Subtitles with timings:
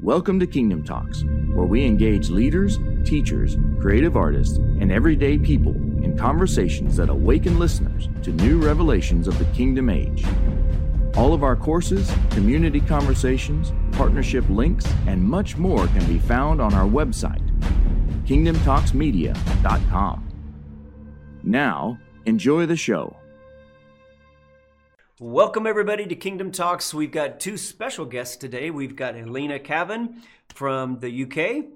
[0.00, 6.16] Welcome to Kingdom Talks, where we engage leaders, teachers, creative artists, and everyday people in
[6.16, 10.24] conversations that awaken listeners to new revelations of the kingdom age.
[11.16, 16.74] All of our courses, community conversations, partnership links, and much more can be found on
[16.74, 17.42] our website,
[18.24, 20.28] kingdomtalksmedia.com.
[21.42, 23.17] Now, enjoy the show.
[25.20, 26.94] Welcome, everybody, to Kingdom Talks.
[26.94, 28.70] We've got two special guests today.
[28.70, 30.22] We've got Helena Cavan
[30.54, 31.72] from the UK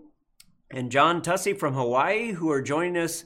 [0.70, 3.24] and John Tussey from Hawaii, who are joining us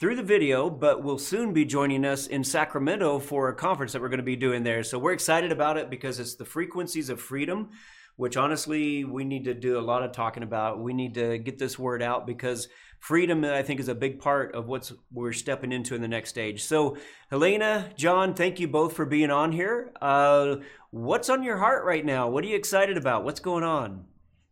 [0.00, 4.00] through the video, but will soon be joining us in Sacramento for a conference that
[4.00, 4.82] we're going to be doing there.
[4.82, 7.68] So we're excited about it because it's the frequencies of freedom,
[8.16, 10.80] which honestly we need to do a lot of talking about.
[10.80, 12.66] We need to get this word out because
[13.00, 16.28] freedom, I think, is a big part of what we're stepping into in the next
[16.28, 16.62] stage.
[16.62, 16.96] So,
[17.30, 19.90] Helena, John, thank you both for being on here.
[20.00, 20.56] Uh,
[20.90, 22.28] what's on your heart right now?
[22.28, 23.24] What are you excited about?
[23.24, 24.04] What's going on?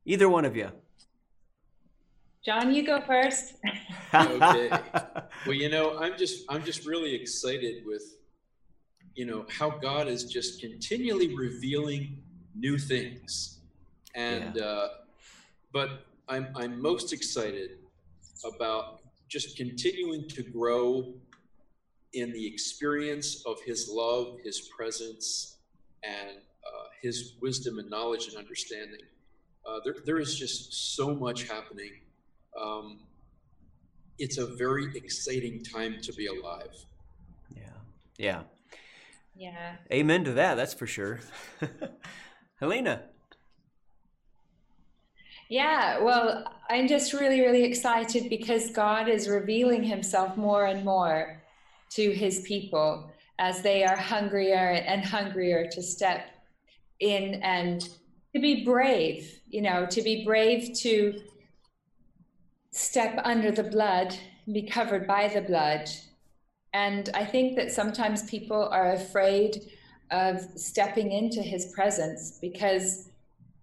[0.04, 0.70] Either one of you.
[2.44, 3.54] John, you go first.
[4.14, 4.70] okay.
[5.46, 8.02] Well, you know, I'm just I'm just really excited with
[9.14, 12.18] you know how God is just continually revealing
[12.56, 13.60] new things,
[14.16, 14.62] and yeah.
[14.62, 14.88] uh,
[15.72, 17.77] but I'm I'm most excited
[18.44, 21.14] about just continuing to grow
[22.14, 25.58] in the experience of his love, his presence,
[26.02, 29.00] and uh, his wisdom and knowledge and understanding.
[29.66, 31.90] Uh, there, there is just so much happening.
[32.58, 33.00] Um,
[34.18, 36.74] it's a very exciting time to be alive.
[37.54, 37.62] Yeah.
[38.16, 38.42] Yeah.
[39.36, 39.76] Yeah.
[39.92, 40.54] Amen to that.
[40.56, 41.20] That's for sure.
[42.56, 43.02] Helena.
[45.48, 51.40] Yeah, well, I'm just really, really excited because God is revealing himself more and more
[51.92, 56.26] to his people as they are hungrier and hungrier to step
[57.00, 57.88] in and
[58.34, 61.18] to be brave, you know, to be brave to
[62.70, 64.14] step under the blood,
[64.52, 65.88] be covered by the blood.
[66.74, 69.62] And I think that sometimes people are afraid
[70.10, 73.08] of stepping into his presence because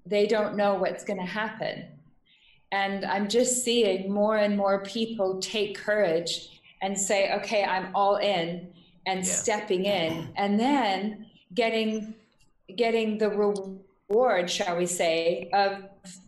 [0.05, 1.85] they don't know what's going to happen.
[2.71, 8.17] And I'm just seeing more and more people take courage and say, okay, I'm all
[8.17, 8.73] in
[9.05, 9.31] and yeah.
[9.31, 12.15] stepping in and then getting
[12.75, 15.83] getting the reward, shall we say, of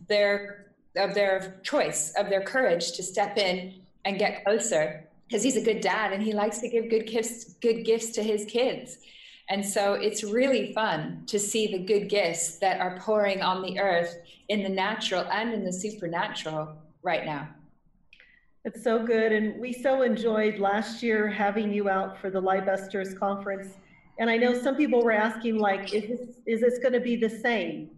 [0.08, 0.66] their
[0.96, 3.74] of their choice, of their courage to step in
[4.04, 5.04] and get closer.
[5.26, 8.22] Because he's a good dad and he likes to give good gifts, good gifts to
[8.22, 8.98] his kids.
[9.50, 13.78] And so it's really fun to see the good gifts that are pouring on the
[13.78, 14.16] earth
[14.48, 17.48] in the natural and in the supernatural right now.
[18.64, 19.32] It's so good.
[19.32, 23.74] And we so enjoyed last year having you out for the Liebusters conference.
[24.18, 27.16] And I know some people were asking, like, is this, is this going to be
[27.16, 27.90] the same?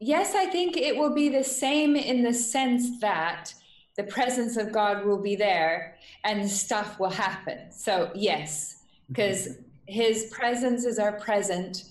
[0.00, 3.54] Yes, I think it will be the same in the sense that
[3.96, 7.70] the presence of God will be there and stuff will happen.
[7.70, 8.81] So, yes,
[9.12, 9.48] because
[9.86, 11.84] his presence is our present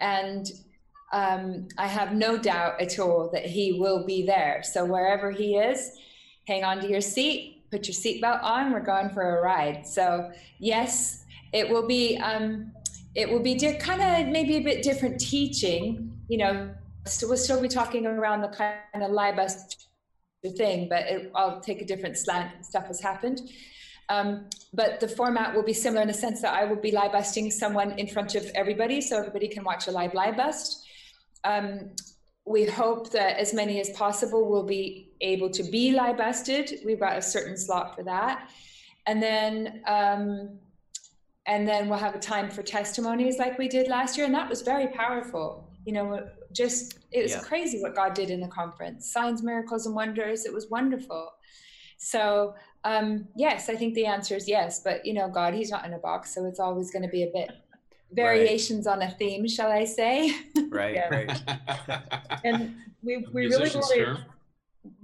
[0.00, 0.50] and
[1.12, 4.62] um, I have no doubt at all that he will be there.
[4.64, 5.92] So wherever he is,
[6.48, 8.72] hang on to your seat, put your seatbelt on.
[8.72, 9.86] We're going for a ride.
[9.86, 12.16] So yes, it will be.
[12.18, 12.72] Um,
[13.14, 16.18] it will be di- kind of maybe a bit different teaching.
[16.28, 16.70] You know,
[17.04, 19.76] so we'll still be talking around the kind of libus
[20.56, 22.64] thing, but it, I'll take a different slant.
[22.64, 23.42] Stuff has happened.
[24.12, 27.50] Um, but the format will be similar in the sense that I will be libusting
[27.50, 30.82] someone in front of everybody, so everybody can watch a live libust.
[31.44, 31.90] Um,
[32.44, 36.84] we hope that as many as possible will be able to be libusted.
[36.84, 38.50] We've got a certain slot for that,
[39.06, 40.58] and then um,
[41.46, 44.48] and then we'll have a time for testimonies like we did last year, and that
[44.48, 45.70] was very powerful.
[45.86, 47.40] You know, just it was yeah.
[47.40, 49.10] crazy what God did in the conference.
[49.10, 50.44] Signs, miracles, and wonders.
[50.44, 51.30] It was wonderful.
[51.96, 52.54] So
[52.84, 54.80] um, yes, I think the answer is yes.
[54.80, 57.22] But you know, God, He's not in a box, so it's always going to be
[57.22, 57.50] a bit
[58.12, 58.94] variations right.
[58.94, 60.34] on a theme, shall I say?
[60.68, 61.08] Right, yeah.
[61.08, 61.42] right.
[62.44, 64.16] and we we really want to,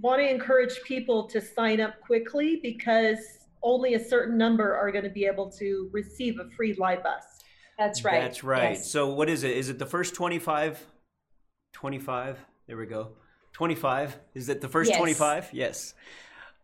[0.00, 3.18] want to encourage people to sign up quickly because
[3.62, 7.22] only a certain number are going to be able to receive a free live bus.
[7.78, 8.22] That's right.
[8.22, 8.70] That's right.
[8.70, 8.90] Yes.
[8.90, 9.56] So what is it?
[9.56, 10.84] Is it the first 25?
[11.74, 12.38] 25?
[12.66, 13.12] There we go.
[13.52, 14.18] 25.
[14.34, 14.98] Is it the first yes.
[14.98, 15.50] 25?
[15.52, 15.94] Yes.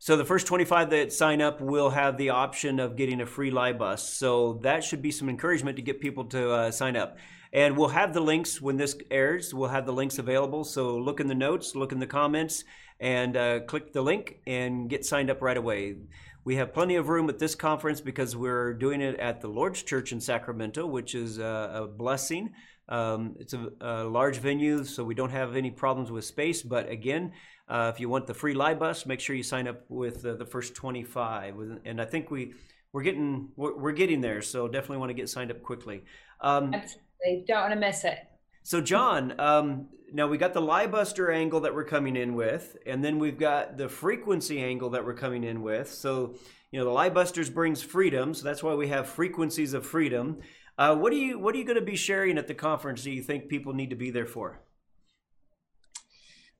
[0.04, 3.50] So the first 25 that sign up will have the option of getting a free
[3.50, 4.06] live bus.
[4.06, 7.16] So that should be some encouragement to get people to uh, sign up.
[7.54, 9.54] And we'll have the links when this airs.
[9.54, 10.62] We'll have the links available.
[10.64, 12.64] So look in the notes, look in the comments,
[13.00, 15.96] and uh, click the link and get signed up right away.
[16.44, 19.82] We have plenty of room at this conference because we're doing it at the Lord's
[19.82, 22.52] Church in Sacramento, which is a, a blessing.
[22.90, 26.62] Um, it's a, a, large venue, so we don't have any problems with space.
[26.62, 27.32] But again,
[27.68, 30.34] uh, if you want the free live bus, make sure you sign up with uh,
[30.34, 31.80] the first 25.
[31.84, 32.54] And I think we
[32.92, 36.04] we're getting we're, we're, getting there, so definitely want to get signed up quickly.
[36.40, 38.18] Um, Absolutely, don't want to miss it.
[38.62, 43.04] So, John, um, now we got the Liebuster angle that we're coming in with, and
[43.04, 45.92] then we've got the frequency angle that we're coming in with.
[45.92, 46.36] So,
[46.70, 50.38] you know, the Liebusters brings freedom, so that's why we have frequencies of freedom.
[50.78, 53.02] Uh, what are you What are you going to be sharing at the conference?
[53.02, 54.60] Do you think people need to be there for?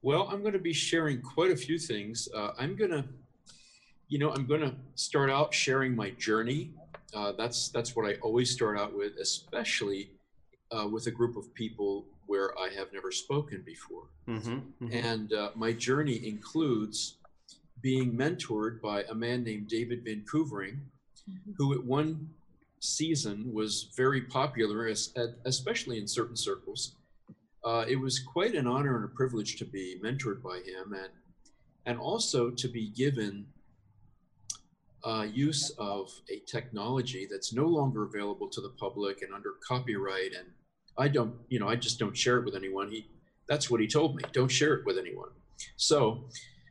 [0.05, 2.29] Well, I'm going to be sharing quite a few things.
[2.37, 3.07] Uh, I'm going to,
[4.09, 6.73] you know, I'm going to start out sharing my journey.
[7.15, 10.11] Uh, that's that's what I always start out with, especially
[10.71, 14.03] uh, with a group of people where I have never spoken before.
[14.29, 14.51] Mm-hmm,
[14.85, 14.93] mm-hmm.
[14.93, 17.17] And uh, my journey includes
[17.81, 20.81] being mentored by a man named David Van Koevering,
[21.31, 21.53] mm-hmm.
[21.57, 22.29] who at one
[22.79, 24.87] season was very popular,
[25.47, 26.97] especially in certain circles.
[27.65, 31.09] Uh, it was quite an honor and a privilege to be mentored by him and,
[31.87, 33.47] and also to be given
[35.05, 40.33] uh, use of a technology that's no longer available to the public and under copyright.
[40.39, 40.49] And
[40.99, 42.91] I don't, you know, I just don't share it with anyone.
[42.91, 43.07] He,
[43.49, 44.25] that's what he told me.
[44.33, 45.31] Don't share it with anyone.
[45.77, 46.29] So,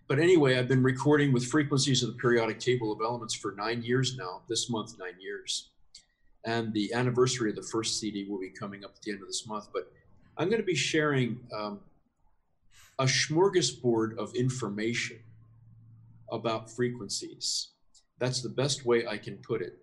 [0.08, 3.84] but anyway, I've been recording with frequencies of the periodic table of elements for nine
[3.84, 4.42] years now.
[4.48, 5.72] This month, nine years
[6.46, 9.28] and the anniversary of the first CD will be coming up at the end of
[9.28, 9.68] this month.
[9.74, 9.92] But
[10.38, 11.80] I'm going to be sharing um,
[13.00, 15.20] a smorgasbord of information
[16.32, 17.70] about frequencies.
[18.20, 19.78] That's the best way I can put it.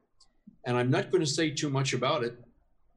[0.67, 2.35] And I'm not going to say too much about it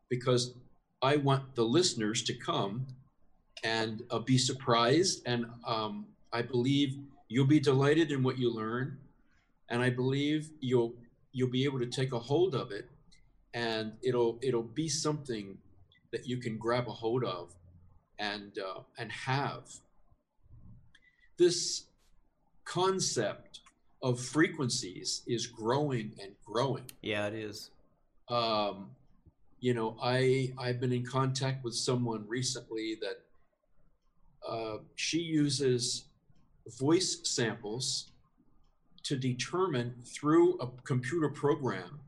[0.10, 0.56] because
[1.02, 2.88] I want the listeners to come
[3.64, 5.22] and uh, be surprised.
[5.26, 6.98] And um, I believe
[7.28, 8.98] you'll be delighted in what you learn.
[9.70, 10.94] And I believe you'll
[11.32, 12.90] you'll be able to take a hold of it
[13.54, 15.58] and it'll it'll be something
[16.14, 17.54] that you can grab a hold of
[18.18, 19.70] and uh, and have.
[21.38, 21.88] This
[22.64, 23.60] concept
[24.02, 26.86] of frequencies is growing and growing.
[27.02, 27.72] Yeah it is.
[28.30, 28.92] Um,
[29.64, 33.20] you know i i've been in contact with someone recently that
[34.46, 36.04] uh, she uses
[36.78, 38.12] voice samples
[39.04, 42.02] to determine through a computer program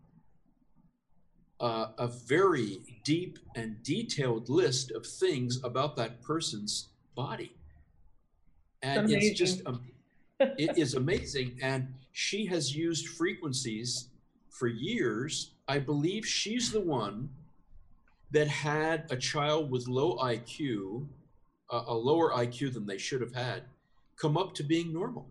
[1.62, 7.54] uh, a very deep and detailed list of things about that person's body.
[8.82, 9.22] And amazing.
[9.22, 9.82] it's just, um,
[10.40, 11.58] it is amazing.
[11.62, 14.10] And she has used frequencies
[14.50, 15.52] for years.
[15.68, 17.30] I believe she's the one
[18.32, 21.08] that had a child with low IQ,
[21.72, 23.64] uh, a lower IQ than they should have had,
[24.18, 25.28] come up to being normal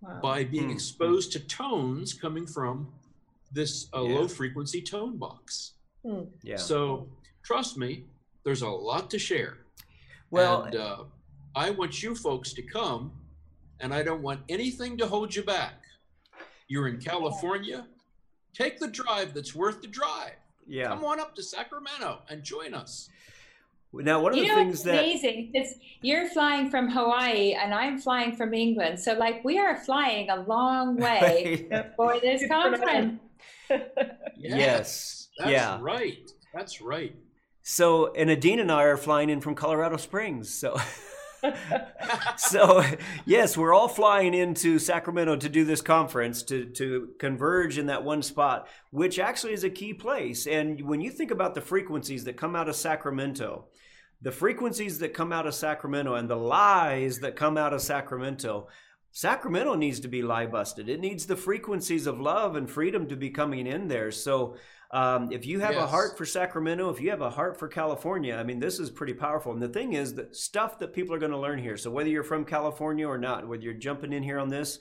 [0.00, 0.20] wow.
[0.22, 0.72] by being mm.
[0.72, 2.88] exposed to tones coming from
[3.52, 4.18] this uh, yeah.
[4.18, 5.72] low frequency tone box.
[6.04, 6.22] Hmm.
[6.42, 6.56] Yeah.
[6.56, 7.08] So
[7.42, 8.04] trust me,
[8.44, 9.58] there's a lot to share.
[10.30, 11.04] Well, and, uh,
[11.54, 13.12] I want you folks to come,
[13.80, 15.82] and I don't want anything to hold you back.
[16.68, 17.86] You're in California,
[18.54, 20.36] take the drive that's worth the drive.
[20.66, 20.88] Yeah.
[20.88, 23.08] Come on up to Sacramento and join us.
[23.92, 27.74] Now, one of you the know, things that amazing is you're flying from Hawaii and
[27.74, 29.00] I'm flying from England.
[29.00, 33.20] So, like, we are flying a long way for this conference.
[34.36, 35.19] yes.
[35.40, 35.78] That's yeah.
[35.80, 36.30] right.
[36.54, 37.14] That's right.
[37.62, 40.52] So, and Adina and I are flying in from Colorado Springs.
[40.52, 40.78] So,
[42.36, 42.84] so
[43.24, 48.04] yes, we're all flying into Sacramento to do this conference to to converge in that
[48.04, 50.46] one spot, which actually is a key place.
[50.46, 53.66] And when you think about the frequencies that come out of Sacramento,
[54.20, 58.68] the frequencies that come out of Sacramento and the lies that come out of Sacramento,
[59.12, 60.88] Sacramento needs to be lie busted.
[60.88, 64.10] It needs the frequencies of love and freedom to be coming in there.
[64.10, 64.56] So
[64.92, 65.84] um, if you have yes.
[65.84, 68.90] a heart for Sacramento, if you have a heart for California, I mean, this is
[68.90, 69.52] pretty powerful.
[69.52, 71.76] And the thing is, the stuff that people are going to learn here.
[71.76, 74.80] So whether you're from California or not, whether you're jumping in here on this,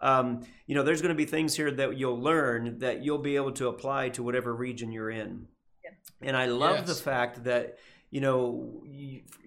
[0.00, 3.36] um, you know, there's going to be things here that you'll learn that you'll be
[3.36, 5.46] able to apply to whatever region you're in.
[5.84, 5.90] Yeah.
[6.22, 6.88] And I love yes.
[6.88, 7.76] the fact that
[8.10, 8.82] you know,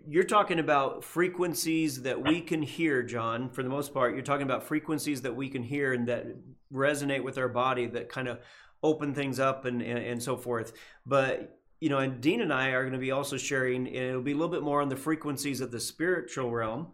[0.07, 4.13] you're talking about frequencies that we can hear, John, for the most part.
[4.13, 6.27] You're talking about frequencies that we can hear and that
[6.71, 8.39] resonate with our body that kind of
[8.83, 10.73] open things up and, and, and so forth.
[11.05, 14.21] But, you know, and Dean and I are going to be also sharing, and it'll
[14.21, 16.89] be a little bit more on the frequencies of the spiritual realm.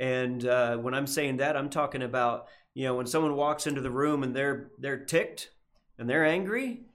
[0.00, 3.80] And uh, when I'm saying that, I'm talking about, you know, when someone walks into
[3.80, 5.50] the room and they're they're ticked
[5.98, 6.86] and they're angry,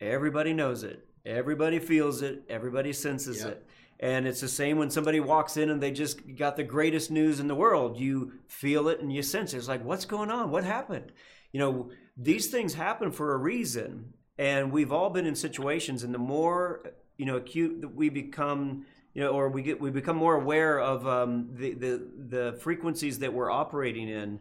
[0.00, 3.48] everybody knows it Everybody feels it, everybody senses yep.
[3.48, 3.66] it.
[4.00, 7.38] And it's the same when somebody walks in and they just got the greatest news
[7.40, 7.98] in the world.
[7.98, 9.58] You feel it and you sense it.
[9.58, 10.50] It's like, what's going on?
[10.50, 11.12] What happened?
[11.52, 11.90] You know,
[12.20, 14.14] these things happen for a reason.
[14.38, 18.86] And we've all been in situations, and the more, you know, acute that we become
[19.14, 23.18] you know, or we get we become more aware of um, the, the the frequencies
[23.18, 24.38] that we're operating in,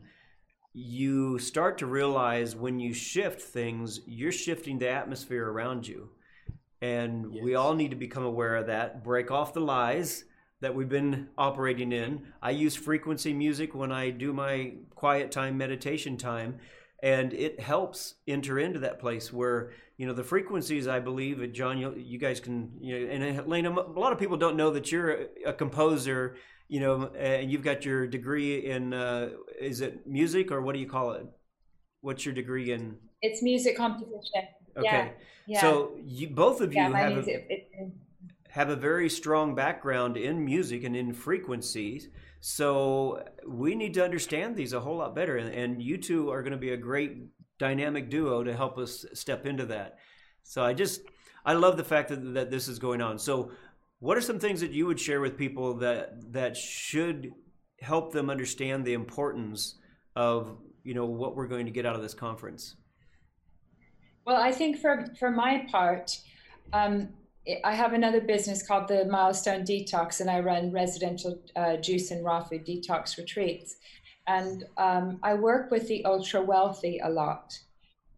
[0.74, 6.10] you start to realize when you shift things, you're shifting the atmosphere around you,
[6.82, 7.44] and yes.
[7.44, 9.04] we all need to become aware of that.
[9.04, 10.26] Break off the lies
[10.62, 12.22] that we've been operating in.
[12.42, 16.60] I use frequency music when I do my quiet time meditation time
[17.01, 21.77] and it helps enter into that place where you know the frequencies i believe john
[21.77, 24.91] you, you guys can you know and elena a lot of people don't know that
[24.91, 26.36] you're a, a composer
[26.70, 29.29] you know and you've got your degree in uh,
[29.60, 31.25] is it music or what do you call it?
[32.01, 32.96] What's your degree in?
[33.22, 34.48] It's music composition.
[34.77, 34.86] Okay.
[34.86, 35.10] Yeah,
[35.48, 35.62] yeah.
[35.62, 37.72] so you both of you yeah, have, a, it,
[38.50, 42.08] have a very strong background in music and in frequencies
[42.41, 45.38] so we need to understand these a whole lot better.
[45.38, 47.17] And, and you two are going to be a great
[47.58, 49.98] dynamic duo to help us step into that.
[50.43, 51.01] So I just,
[51.46, 53.19] I love the fact that, that this is going on.
[53.19, 53.51] So
[54.00, 57.31] what are some things that you would share with people that, that should
[57.81, 59.77] help them understand the importance
[60.15, 62.75] of, you know, what we're going to get out of this conference?
[64.25, 66.17] Well, I think for, for my part,
[66.72, 67.10] um,
[67.63, 72.24] I have another business called the Milestone Detox, and I run residential uh, juice and
[72.24, 73.77] raw food detox retreats.
[74.27, 77.58] And um, I work with the ultra wealthy a lot.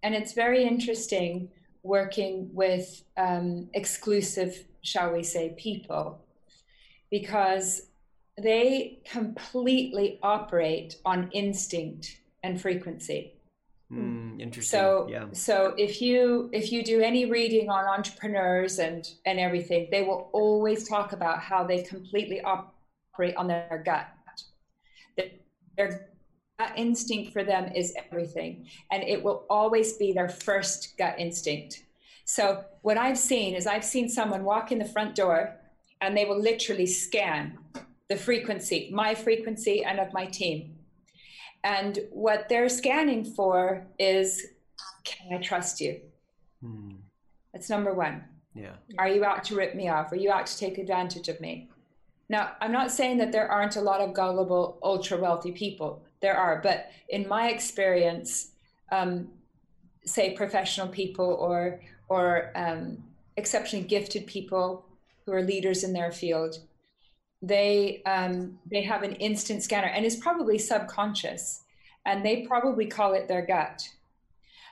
[0.03, 1.49] And it's very interesting
[1.83, 6.25] working with um, exclusive, shall we say, people,
[7.09, 7.83] because
[8.37, 13.35] they completely operate on instinct and frequency.
[13.91, 14.79] Mm, interesting.
[14.79, 15.25] So, yeah.
[15.33, 20.29] so if you if you do any reading on entrepreneurs and and everything, they will
[20.31, 24.07] always talk about how they completely operate on their gut.
[25.77, 26.09] Their
[26.57, 31.83] gut instinct for them is everything, and it will always be their first gut instinct.
[32.23, 35.57] So, what I've seen is I've seen someone walk in the front door,
[35.99, 37.57] and they will literally scan
[38.09, 40.75] the frequency, my frequency, and of my team
[41.63, 44.47] and what they're scanning for is
[45.03, 45.99] can I trust you?
[46.61, 46.91] Hmm.
[47.53, 48.23] That's number one.
[48.53, 48.73] Yeah.
[48.97, 50.11] Are you out to rip me off?
[50.11, 51.69] Are you out to take advantage of me?
[52.29, 56.01] Now, I'm not saying that there aren't a lot of gullible, ultra wealthy people.
[56.21, 58.51] There are, but in my experience,
[58.91, 59.29] um,
[60.05, 63.03] say professional people or or um,
[63.37, 64.85] exceptionally gifted people
[65.25, 66.59] who are leaders in their field,
[67.41, 71.63] they um, they have an instant scanner and it's probably subconscious
[72.05, 73.87] and they probably call it their gut.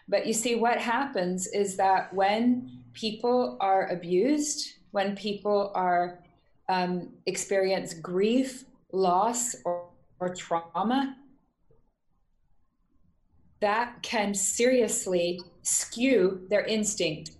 [0.07, 6.19] But you see what happens is that when people are abused when people are
[6.67, 11.15] um, experience grief loss or, or trauma
[13.59, 17.31] that can seriously skew their instinct.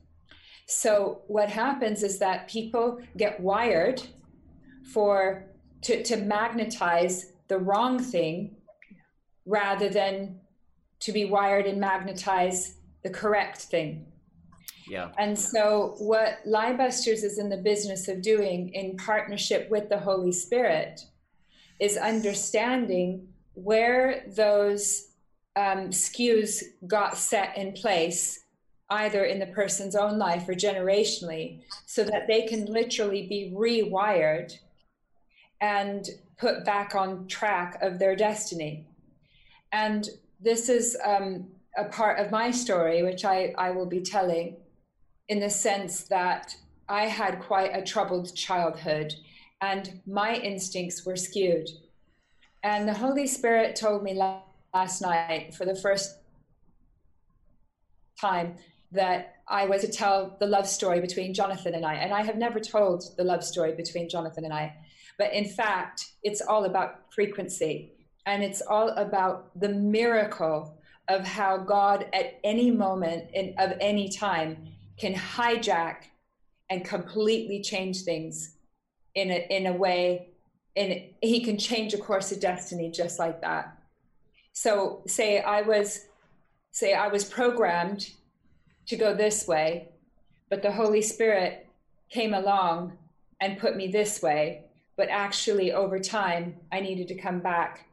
[0.65, 4.01] So what happens is that people get wired
[4.93, 5.46] for
[5.81, 8.55] to, to magnetize the wrong thing
[9.46, 10.39] rather than
[11.00, 14.05] to be wired and magnetize the correct thing.
[14.88, 15.10] Yeah.
[15.17, 20.31] And so, what Liebusters is in the business of doing in partnership with the Holy
[20.31, 21.01] Spirit
[21.79, 25.10] is understanding where those
[25.55, 28.39] um, skews got set in place,
[28.89, 34.58] either in the person's own life or generationally, so that they can literally be rewired
[35.61, 38.87] and put back on track of their destiny.
[39.71, 40.07] And
[40.39, 41.47] this is um,
[41.77, 44.55] a part of my story, which I, I will be telling
[45.27, 46.55] in the sense that
[46.87, 49.13] I had quite a troubled childhood
[49.61, 51.69] and my instincts were skewed.
[52.63, 54.13] And the Holy Spirit told me
[54.73, 56.17] last night for the first
[58.19, 58.55] time
[58.91, 61.95] that I was to tell the love story between Jonathan and I.
[61.95, 64.75] And I have never told the love story between Jonathan and I.
[65.19, 67.91] But in fact, it's all about frequency.
[68.25, 70.77] And it's all about the miracle
[71.09, 76.05] of how God at any moment in, of any time can hijack
[76.69, 78.55] and completely change things
[79.15, 80.29] in a, in a way
[80.75, 83.75] and he can change a course of destiny just like that.
[84.53, 86.05] So say i was
[86.71, 88.11] say i was programmed
[88.88, 89.89] to go this way
[90.49, 91.67] but the holy spirit
[92.09, 92.97] came along
[93.39, 94.65] and put me this way
[95.00, 97.89] but actually over time i needed to come back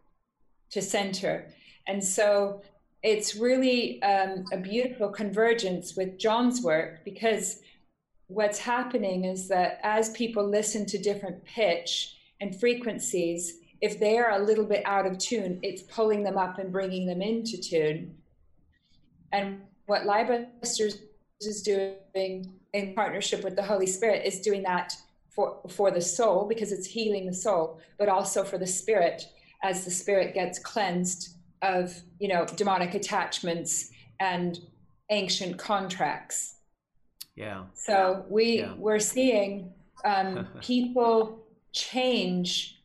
[0.71, 1.47] to center.
[1.87, 2.63] And so
[3.03, 7.61] it's really um, a beautiful convergence with john's work because
[8.27, 14.33] what's happening is that as people listen to different pitch and frequencies if they are
[14.33, 18.17] a little bit out of tune it's pulling them up and bringing them into tune.
[19.33, 20.99] And what Liebusters
[21.41, 24.93] is doing in partnership with the Holy Spirit is doing that
[25.37, 29.23] for for the soul because it's healing the soul, but also for the spirit
[29.62, 34.59] as the spirit gets cleansed of you know demonic attachments and
[35.11, 36.57] ancient contracts.
[37.37, 37.64] Yeah.
[37.75, 38.75] So we Yeah.
[38.76, 39.73] we're seeing
[40.05, 42.81] um, people change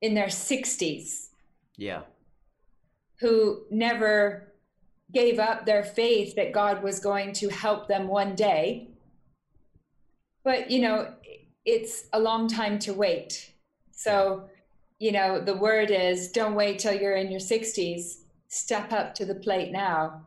[0.00, 1.30] in their 60s
[1.76, 2.02] Yeah.
[3.20, 4.52] who never
[5.12, 8.90] gave up their faith that God was going to help them one day.
[10.44, 11.12] But, you know,
[11.66, 13.52] it's a long time to wait.
[13.90, 14.48] So,
[14.98, 19.26] you know, the word is don't wait till you're in your 60s, step up to
[19.26, 20.26] the plate now.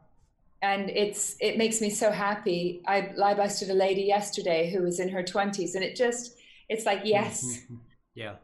[0.62, 2.84] And it's it makes me so happy.
[2.86, 6.36] I lie busted a lady yesterday who was in her 20s and it just
[6.68, 7.08] it's like mm-hmm.
[7.08, 7.60] yes.
[8.16, 8.36] Yeah.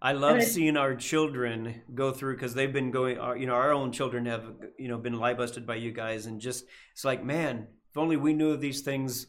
[0.00, 3.18] I love seeing our children go through because they've been going.
[3.18, 4.44] Our, you know, our own children have
[4.78, 8.16] you know been lie busted by you guys, and just it's like, man, if only
[8.16, 9.26] we knew of these things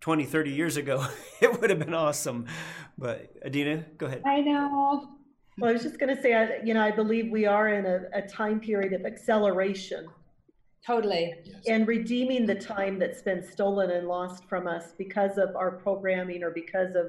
[0.00, 1.06] 20, 30 years ago,
[1.40, 2.46] it would have been awesome.
[2.96, 4.22] But Adina, go ahead.
[4.26, 5.08] I know.
[5.58, 7.84] Well, I was just going to say, I, you know, I believe we are in
[7.84, 10.08] a, a time period of acceleration
[10.86, 11.34] Totally.
[11.44, 11.62] Yes.
[11.66, 16.42] and redeeming the time that's been stolen and lost from us because of our programming
[16.42, 17.06] or because of,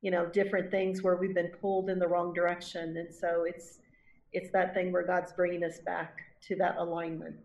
[0.00, 2.96] you know, different things where we've been pulled in the wrong direction.
[2.96, 3.78] And so it's,
[4.32, 6.16] it's that thing where God's bringing us back
[6.48, 7.36] to that alignment.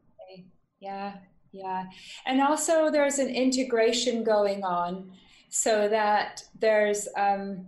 [0.80, 1.16] Yeah,
[1.52, 1.86] yeah.
[2.26, 5.12] And also, there's an integration going on
[5.50, 7.68] so that there's, um,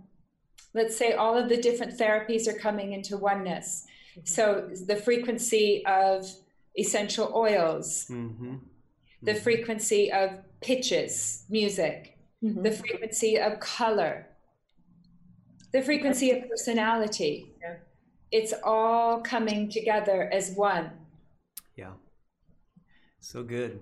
[0.74, 3.86] let's say, all of the different therapies are coming into oneness.
[4.24, 6.26] So, the frequency of
[6.78, 8.56] essential oils, Mm-hmm.
[9.22, 12.62] the frequency of pitches, music, Mhm.
[12.62, 14.26] the frequency of color,
[15.72, 17.54] the frequency of personality.
[17.60, 17.76] Yeah.
[18.30, 20.90] It's all coming together as one.
[21.76, 21.92] Yeah.
[23.24, 23.78] So good.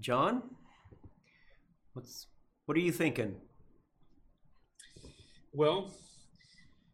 [0.00, 0.42] John,
[1.92, 2.26] what's
[2.64, 3.36] what are you thinking?
[5.52, 5.92] Well,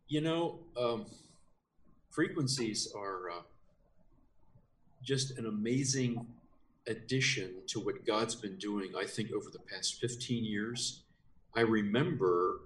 [0.07, 1.07] you know, um,
[2.11, 3.43] frequencies are uh,
[5.03, 6.27] just an amazing
[6.87, 11.05] addition to what God's been doing, I think, over the past 15 years.
[11.57, 12.61] I remember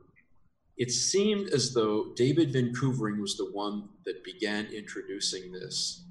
[0.77, 6.03] it seemed as though David Van Koevering was the one that began introducing this,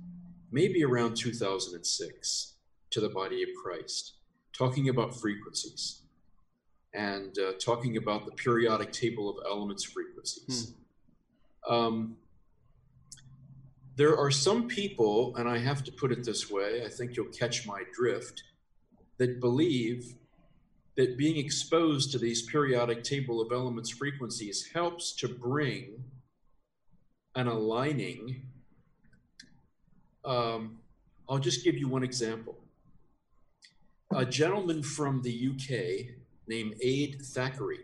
[0.55, 2.53] maybe around 2006,
[2.91, 4.13] to the body of Christ,
[4.53, 6.03] talking about frequencies
[6.93, 10.73] and uh, talking about the periodic table of elements frequencies.
[11.67, 12.15] Um,
[13.97, 17.37] there are some people, and I have to put it this way, I think you'll
[17.41, 18.43] catch my drift,
[19.17, 20.15] that believe
[20.95, 26.05] that being exposed to these periodic table of elements frequencies helps to bring
[27.35, 28.43] an aligning.
[30.25, 30.79] Um,
[31.29, 32.57] I'll just give you one example.
[34.15, 36.15] A gentleman from the UK
[36.47, 37.79] named Ade Thackeray.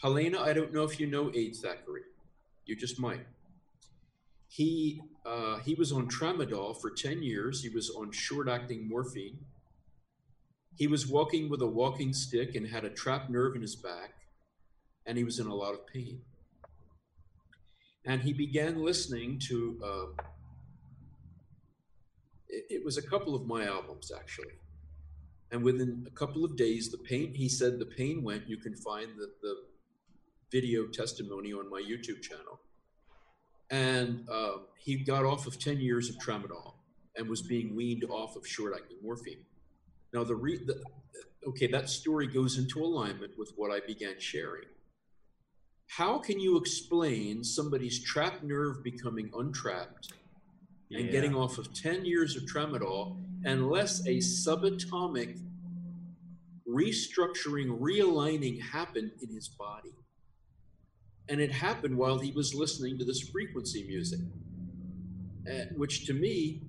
[0.00, 2.02] Helena, I don't know if you know Ade Thackeray.
[2.66, 3.26] You just might.
[4.48, 7.62] He uh, he was on tramadol for 10 years.
[7.62, 9.38] He was on short-acting morphine.
[10.76, 14.14] He was walking with a walking stick and had a trapped nerve in his back,
[15.06, 16.22] and he was in a lot of pain.
[18.04, 19.80] And he began listening to.
[19.84, 20.22] Uh,
[22.52, 24.54] it, it was a couple of my albums actually.
[25.50, 28.48] And within a couple of days the pain he said the pain went.
[28.48, 29.56] You can find the, the
[30.52, 32.60] video testimony on my youtube channel.
[33.70, 36.74] And uh, he got off of 10 years of tramadol
[37.16, 39.44] and was being weaned off of short-acting morphine.
[40.12, 40.82] Now the, re- the
[41.48, 44.68] okay that story goes into alignment with what i began sharing.
[45.88, 50.12] How can you explain somebody's trapped nerve becoming untrapped
[50.94, 55.40] and getting off of 10 years of tramadol unless a subatomic
[56.68, 59.92] restructuring, realigning happened in his body.
[61.28, 64.20] And it happened while he was listening to this frequency music,
[65.48, 66.62] uh, which to me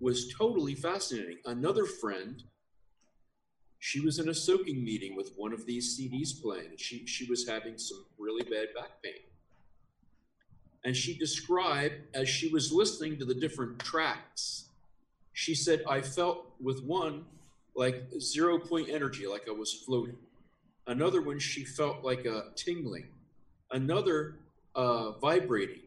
[0.00, 1.38] was totally fascinating.
[1.44, 2.42] Another friend,
[3.78, 6.76] she was in a soaking meeting with one of these CDs playing.
[6.76, 9.29] She, she was having some really bad back pain
[10.84, 14.68] and she described as she was listening to the different tracks.
[15.32, 17.24] She said i felt with one
[17.74, 20.16] like zero point energy like i was floating.
[20.86, 23.08] Another one she felt like a tingling.
[23.70, 24.36] Another
[24.74, 25.82] uh, vibrating.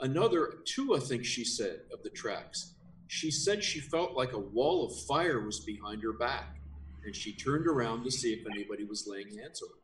[0.00, 2.72] Another two i think she said of the tracks.
[3.08, 6.56] She said she felt like a wall of fire was behind her back
[7.04, 9.82] and she turned around to see if anybody was laying hands on her.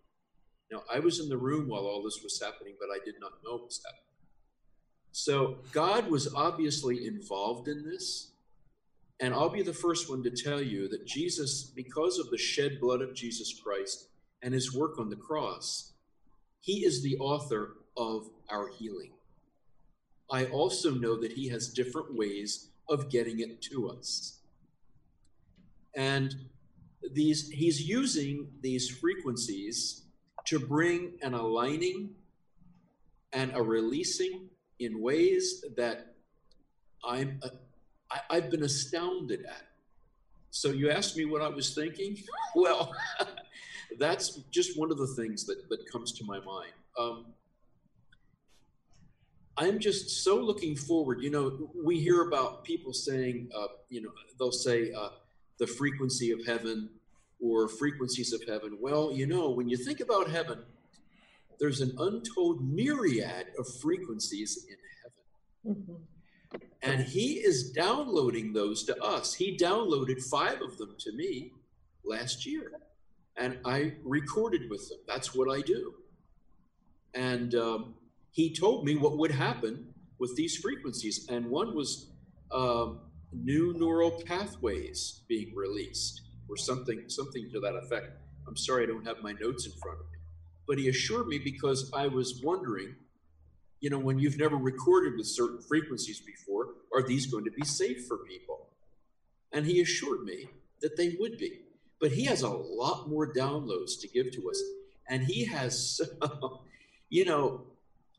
[0.72, 3.32] Now i was in the room while all this was happening but i did not
[3.44, 4.11] know it was happening
[5.12, 8.30] so God was obviously involved in this.
[9.20, 12.80] And I'll be the first one to tell you that Jesus, because of the shed
[12.80, 14.08] blood of Jesus Christ
[14.42, 15.92] and his work on the cross,
[16.60, 19.12] he is the author of our healing.
[20.30, 24.38] I also know that he has different ways of getting it to us.
[25.94, 26.34] And
[27.12, 30.02] these he's using these frequencies
[30.46, 32.10] to bring an aligning
[33.32, 34.48] and a releasing
[34.84, 36.14] in ways that
[37.04, 37.48] I'm uh,
[38.10, 39.66] I, I've been astounded at.
[40.50, 42.16] So you asked me what I was thinking.
[42.54, 42.94] Well,
[43.98, 46.72] that's just one of the things that that comes to my mind.
[46.98, 47.26] Um,
[49.56, 51.22] I'm just so looking forward.
[51.22, 55.10] You know, we hear about people saying, uh, you know, they'll say uh,
[55.58, 56.90] the frequency of heaven
[57.40, 58.78] or frequencies of heaven.
[58.80, 60.58] Well, you know, when you think about heaven,
[61.58, 65.80] there's an untold myriad of frequencies in heaven.
[65.80, 66.02] Mm-hmm.
[66.82, 69.34] And he is downloading those to us.
[69.34, 71.52] He downloaded five of them to me
[72.04, 72.72] last year.
[73.36, 74.98] And I recorded with them.
[75.06, 75.94] That's what I do.
[77.14, 77.94] And um,
[78.32, 81.26] he told me what would happen with these frequencies.
[81.28, 82.10] And one was
[82.50, 83.00] um,
[83.32, 88.18] new neural pathways being released or something something to that effect.
[88.46, 90.11] I'm sorry I don't have my notes in front of me.
[90.66, 92.94] But he assured me because I was wondering,
[93.80, 97.64] you know, when you've never recorded with certain frequencies before, are these going to be
[97.64, 98.68] safe for people?
[99.52, 100.48] And he assured me
[100.80, 101.60] that they would be.
[102.00, 104.62] But he has a lot more downloads to give to us.
[105.08, 106.00] And he has,
[107.10, 107.62] you know,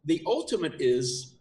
[0.05, 1.35] the ultimate is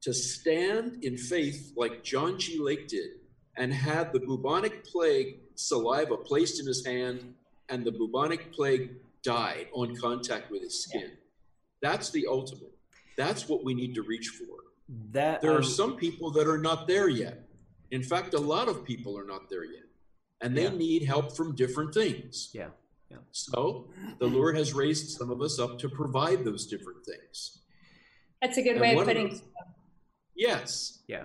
[0.00, 2.58] to stand in faith like John G.
[2.58, 3.10] Lake did
[3.56, 7.34] and had the bubonic plague saliva placed in his hand
[7.68, 8.90] and the bubonic plague
[9.28, 11.10] died on contact with his skin.
[11.82, 12.74] That's the ultimate.
[13.18, 14.56] That's what we need to reach for.
[15.12, 17.46] That there are um, some people that are not there yet.
[17.90, 19.84] In fact, a lot of people are not there yet.
[20.40, 20.84] And they yeah.
[20.86, 22.50] need help from different things.
[22.54, 22.68] Yeah.
[23.10, 23.18] Yeah.
[23.32, 27.58] So the Lord has raised some of us up to provide those different things.
[28.40, 29.42] That's a good and way of putting of
[30.36, 31.00] Yes.
[31.06, 31.24] Yeah.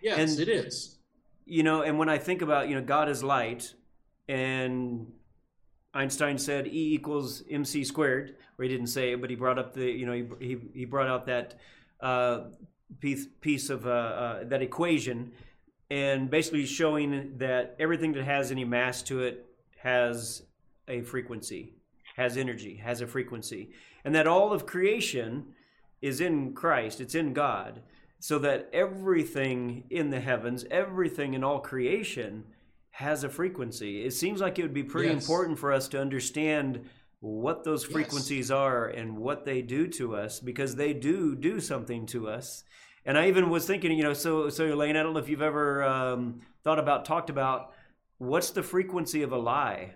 [0.00, 0.98] Yes, and, it is.
[1.44, 3.74] You know, and when I think about, you know, God is light
[4.28, 5.06] and
[5.94, 9.74] Einstein said E equals mc squared, or he didn't say it, but he brought up
[9.74, 11.54] the, you know, he, he, he brought out that
[12.00, 12.44] uh,
[13.00, 15.32] piece, piece of uh, uh, that equation
[15.92, 19.44] and basically showing that everything that has any mass to it
[19.76, 20.42] has
[20.88, 21.74] a frequency,
[22.16, 25.44] has energy, has a frequency, and that all of creation
[26.00, 27.82] is in Christ, it's in God,
[28.18, 32.44] so that everything in the heavens, everything in all creation
[32.92, 34.04] has a frequency.
[34.04, 35.22] It seems like it would be pretty yes.
[35.22, 36.88] important for us to understand
[37.20, 38.50] what those frequencies yes.
[38.50, 42.64] are and what they do to us because they do do something to us.
[43.04, 45.42] And I even was thinking, you know, so so Elaine, I don't know if you've
[45.42, 47.72] ever um, thought about talked about
[48.18, 49.94] what's the frequency of a lie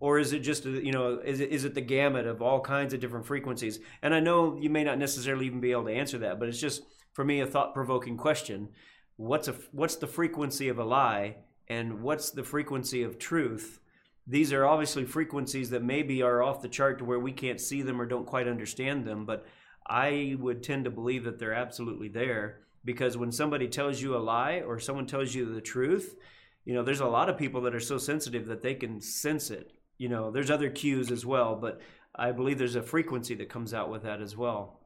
[0.00, 2.92] or is it just you know is it, is it the gamut of all kinds
[2.92, 6.18] of different frequencies and i know you may not necessarily even be able to answer
[6.18, 8.68] that but it's just for me a thought-provoking question
[9.16, 11.36] what's a what's the frequency of a lie
[11.70, 13.80] and what's the frequency of truth?
[14.26, 17.80] These are obviously frequencies that maybe are off the chart to where we can't see
[17.80, 19.46] them or don't quite understand them but
[19.86, 24.18] i would tend to believe that they're absolutely there because when somebody tells you a
[24.18, 26.16] lie or someone tells you the truth
[26.64, 29.50] you know there's a lot of people that are so sensitive that they can sense
[29.50, 29.72] it.
[29.98, 31.80] You know, there's other cues as well, but
[32.14, 34.80] I believe there's a frequency that comes out with that as well.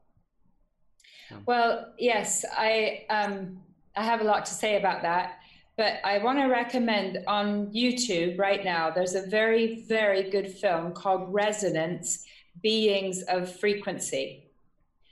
[1.45, 3.59] Well, yes, I um,
[3.95, 5.39] I have a lot to say about that,
[5.77, 8.89] but I want to recommend on YouTube right now.
[8.89, 12.25] There's a very very good film called Resonance:
[12.61, 14.43] Beings of Frequency.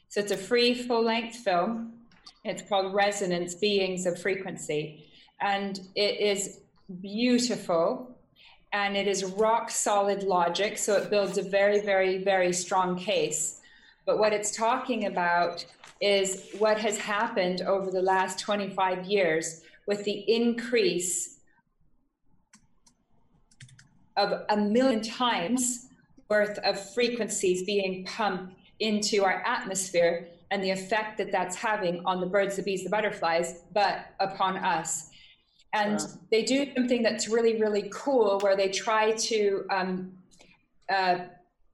[0.10, 1.94] So it's a free full length film.
[2.44, 5.06] It's called Resonance: Beings of Frequency,
[5.42, 6.60] and it is
[7.02, 8.14] beautiful
[8.74, 10.78] and it is rock solid logic.
[10.78, 13.60] So it builds a very, very, very strong case.
[14.06, 15.66] But what it's talking about
[16.02, 21.40] is what has happened over the last 25 years with the increase
[24.18, 25.88] of a million times
[26.30, 32.20] worth of frequencies being pumped into our atmosphere and the effect that that's having on
[32.20, 35.10] the birds, the bees, the butterflies, but upon us.
[35.74, 36.08] And wow.
[36.30, 40.14] they do something that's really, really cool where they try to um,
[40.90, 41.20] uh,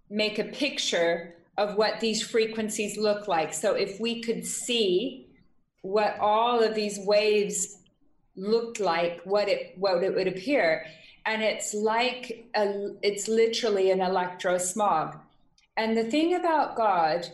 [0.09, 3.53] make a picture of what these frequencies look like.
[3.53, 5.27] So if we could see
[5.81, 7.78] what all of these waves
[8.35, 10.85] looked like, what it what it would appear,
[11.25, 15.19] and it's like a, it's literally an electrosmog.
[15.77, 17.27] And the thing about God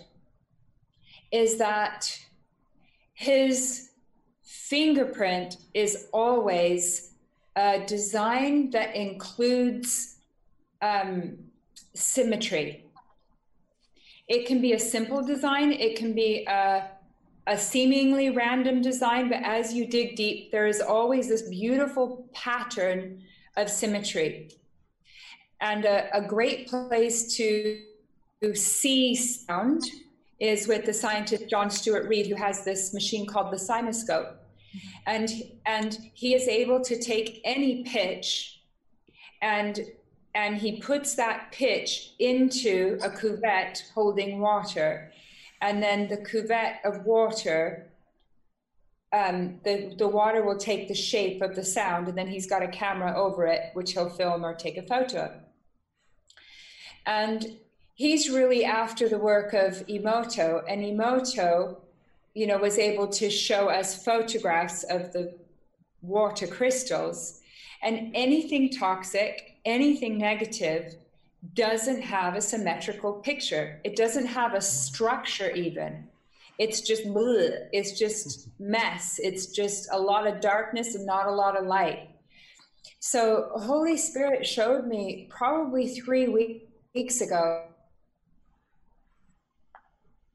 [1.31, 2.19] is that
[3.13, 3.89] his
[4.43, 7.11] fingerprint is always
[7.55, 10.17] a design that includes
[10.81, 11.37] um,
[11.93, 12.83] symmetry.
[14.27, 16.89] It can be a simple design, it can be a,
[17.47, 23.21] a seemingly random design, but as you dig deep, there is always this beautiful pattern
[23.55, 24.49] of symmetry.
[25.61, 27.81] And a, a great place to,
[28.41, 29.83] to see sound
[30.39, 34.35] is with the scientist John Stuart Reid, who has this machine called the Cymoscope.
[35.07, 35.29] And,
[35.65, 38.55] and he is able to take any pitch
[39.41, 39.79] and
[40.35, 45.11] and he puts that pitch into a cuvette holding water.
[45.61, 47.87] And then the cuvette of water,
[49.11, 52.63] um, the, the water will take the shape of the sound, and then he's got
[52.63, 55.31] a camera over it, which he'll film or take a photo.
[55.31, 55.31] of
[57.05, 57.57] And
[57.93, 61.77] he's really after the work of Emoto, and Emoto,
[62.33, 65.33] you know, was able to show us photographs of the
[66.01, 67.41] water crystals.
[67.81, 70.95] And anything toxic anything negative
[71.53, 73.79] doesn't have a symmetrical picture.
[73.83, 76.07] It doesn't have a structure even.
[76.57, 77.67] It's just bleh.
[77.73, 79.19] it's just mess.
[79.21, 82.09] It's just a lot of darkness and not a lot of light.
[82.99, 86.61] So Holy Spirit showed me probably three
[86.93, 87.65] weeks ago,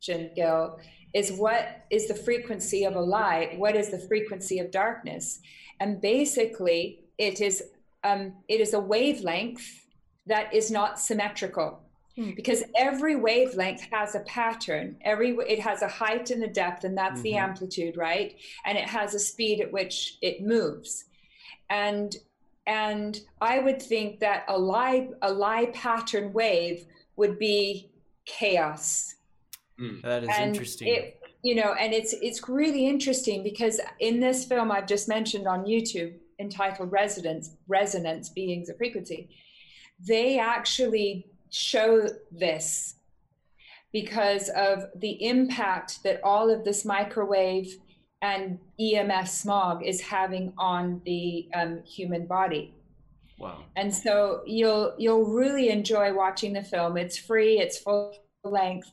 [0.04, 0.78] Gil,
[1.14, 3.58] is what is the frequency of a light?
[3.58, 5.40] What is the frequency of darkness?
[5.80, 7.62] And basically, it is
[8.04, 9.86] um, it is a wavelength
[10.30, 11.80] that is not symmetrical
[12.16, 12.30] hmm.
[12.34, 16.96] because every wavelength has a pattern every it has a height and a depth and
[16.96, 17.22] that's mm-hmm.
[17.22, 21.04] the amplitude right and it has a speed at which it moves
[21.68, 22.16] and
[22.66, 27.90] and i would think that a lie a lie pattern wave would be
[28.24, 29.16] chaos
[29.78, 30.00] mm.
[30.02, 34.44] that is and interesting it, you know and it's it's really interesting because in this
[34.44, 39.28] film i've just mentioned on youtube entitled Resonance, Resonance Beings of Frequency,
[40.06, 42.94] they actually show this
[43.92, 47.76] because of the impact that all of this microwave
[48.22, 52.74] and EMF smog is having on the um, human body.
[53.38, 53.64] Wow.
[53.74, 56.98] And so you'll you'll really enjoy watching the film.
[56.98, 58.90] It's free, it's full length.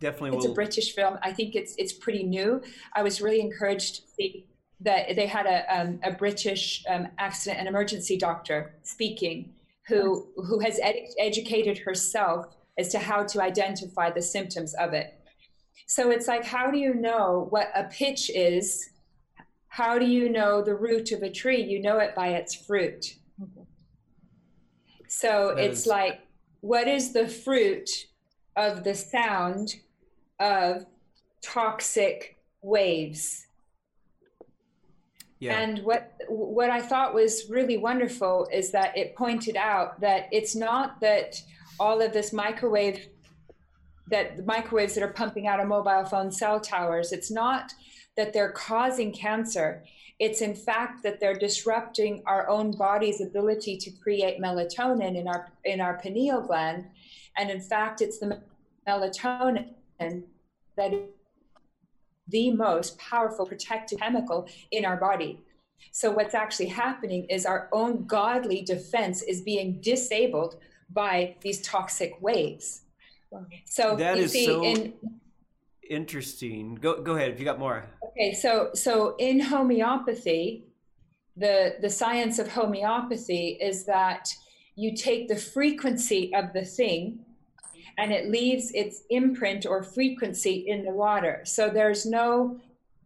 [0.00, 0.52] Definitely It's will.
[0.52, 1.18] a British film.
[1.22, 2.60] I think it's it's pretty new.
[2.94, 4.46] I was really encouraged to see
[4.80, 9.54] that they had a, um, a British um, accident and emergency doctor speaking
[9.88, 12.46] who who has ed- educated herself
[12.78, 15.14] as to how to identify the symptoms of it.
[15.86, 18.90] So it's like, how do you know what a pitch is?
[19.68, 21.62] How do you know the root of a tree?
[21.62, 23.16] You know it by its fruit.
[25.08, 25.86] So that it's is...
[25.86, 26.20] like,
[26.60, 27.88] what is the fruit
[28.56, 29.76] of the sound
[30.40, 30.86] of
[31.42, 33.45] toxic waves?
[35.38, 35.58] Yeah.
[35.58, 40.56] And what what I thought was really wonderful is that it pointed out that it's
[40.56, 41.40] not that
[41.78, 43.08] all of this microwave
[44.08, 47.72] that the microwaves that are pumping out of mobile phone cell towers, it's not
[48.16, 49.84] that they're causing cancer.
[50.18, 55.52] It's in fact that they're disrupting our own body's ability to create melatonin in our
[55.64, 56.86] in our pineal gland.
[57.36, 58.40] And in fact, it's the
[58.88, 60.92] melatonin that
[62.28, 65.40] the most powerful protective chemical in our body.
[65.92, 70.56] So, what's actually happening is our own godly defense is being disabled
[70.90, 72.82] by these toxic waves.
[73.64, 74.94] So, that is see, so in,
[75.88, 76.74] interesting.
[76.76, 77.84] Go, go ahead if you got more.
[78.08, 80.66] Okay, so so in homeopathy,
[81.36, 84.34] the the science of homeopathy is that
[84.74, 87.25] you take the frequency of the thing
[87.98, 91.40] and it leaves its imprint or frequency in the water.
[91.44, 92.60] So there's no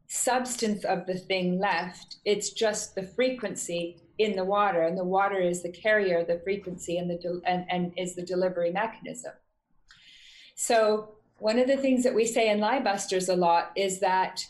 [0.08, 2.16] substance of the thing left.
[2.24, 6.98] It's just the frequency in the water, and the water is the carrier, the frequency,
[6.98, 9.32] and the de- and, and is the delivery mechanism.
[10.56, 14.44] So one of the things that we say in Liebusters a lot is that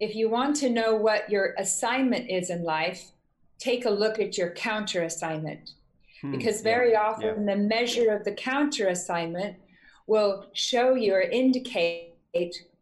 [0.00, 3.12] if you want to know what your assignment is in life,
[3.58, 5.70] take a look at your counter assignment.
[6.24, 7.54] Hmm, because very yeah, often yeah.
[7.54, 9.56] the measure of the counter assignment
[10.06, 12.14] will show you or indicate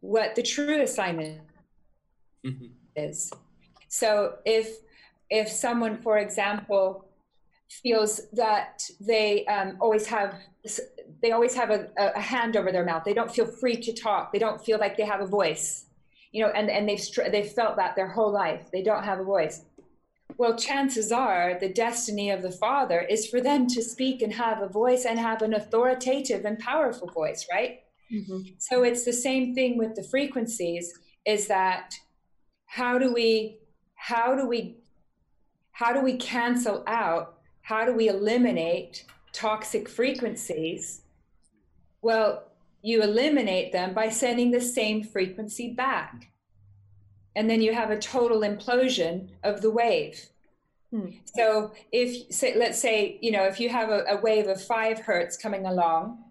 [0.00, 1.40] what the true assignment
[2.46, 2.66] mm-hmm.
[2.94, 3.32] is.
[3.88, 4.76] So if
[5.28, 7.08] if someone, for example,
[7.68, 10.34] feels that they um, always have
[11.20, 14.32] they always have a, a, hand over their mouth, they don't feel free to talk,
[14.32, 15.86] they don't feel like they have a voice,
[16.30, 19.24] you know, and and they've they've felt that their whole life, they don't have a
[19.24, 19.62] voice
[20.38, 24.62] well, chances are the destiny of the Father is for them to speak and have
[24.62, 27.80] a voice and have an authoritative and powerful voice, right?
[28.12, 28.40] Mm-hmm.
[28.58, 30.92] So it's the same thing with the frequencies
[31.24, 31.94] is that
[32.66, 33.58] how do we
[33.94, 34.76] how do we
[35.72, 41.02] how do we cancel out how do we eliminate toxic frequencies?
[42.02, 42.44] Well,
[42.82, 46.31] you eliminate them by sending the same frequency back.
[47.34, 50.28] And then you have a total implosion of the wave.
[50.90, 51.10] Hmm.
[51.34, 55.00] So if say, let's say, you know, if you have a, a wave of five
[55.00, 56.22] hertz coming along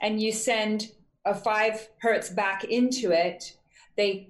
[0.00, 0.92] and you send
[1.24, 3.56] a five hertz back into it,
[3.96, 4.28] they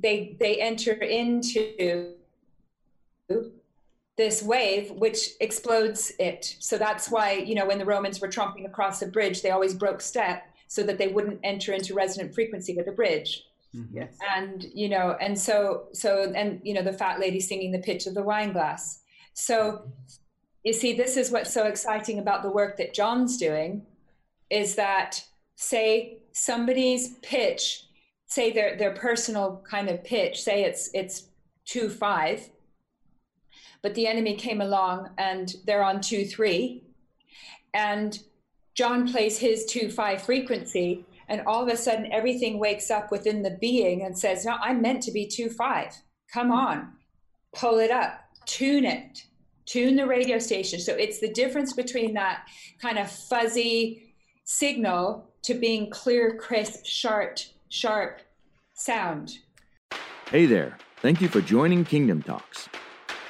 [0.00, 2.14] they they enter into
[4.16, 8.66] this wave which explodes it so that's why you know when the romans were tromping
[8.66, 12.74] across a bridge they always broke step so that they wouldn't enter into resonant frequency
[12.76, 13.47] with the bridge.
[13.78, 13.96] Mm-hmm.
[13.96, 17.78] yes and you know and so so and you know the fat lady singing the
[17.78, 19.02] pitch of the wine glass
[19.34, 19.90] so
[20.64, 23.86] you see this is what's so exciting about the work that john's doing
[24.50, 25.22] is that
[25.56, 27.84] say somebody's pitch
[28.26, 31.28] say their their personal kind of pitch say it's it's
[31.64, 32.50] two five
[33.82, 36.82] but the enemy came along and they're on 2 3.
[37.74, 38.18] And
[38.74, 41.04] John plays his 2 5 frequency.
[41.28, 44.80] And all of a sudden, everything wakes up within the being and says, No, I'm
[44.80, 45.94] meant to be 2 5.
[46.32, 46.52] Come hmm.
[46.52, 46.92] on,
[47.54, 49.24] pull it up, tune it,
[49.66, 50.80] tune the radio station.
[50.80, 52.46] So it's the difference between that
[52.80, 54.14] kind of fuzzy
[54.44, 57.38] signal to being clear, crisp, sharp,
[57.68, 58.20] sharp
[58.74, 59.38] sound.
[60.30, 60.78] Hey there.
[61.00, 62.68] Thank you for joining Kingdom Talks.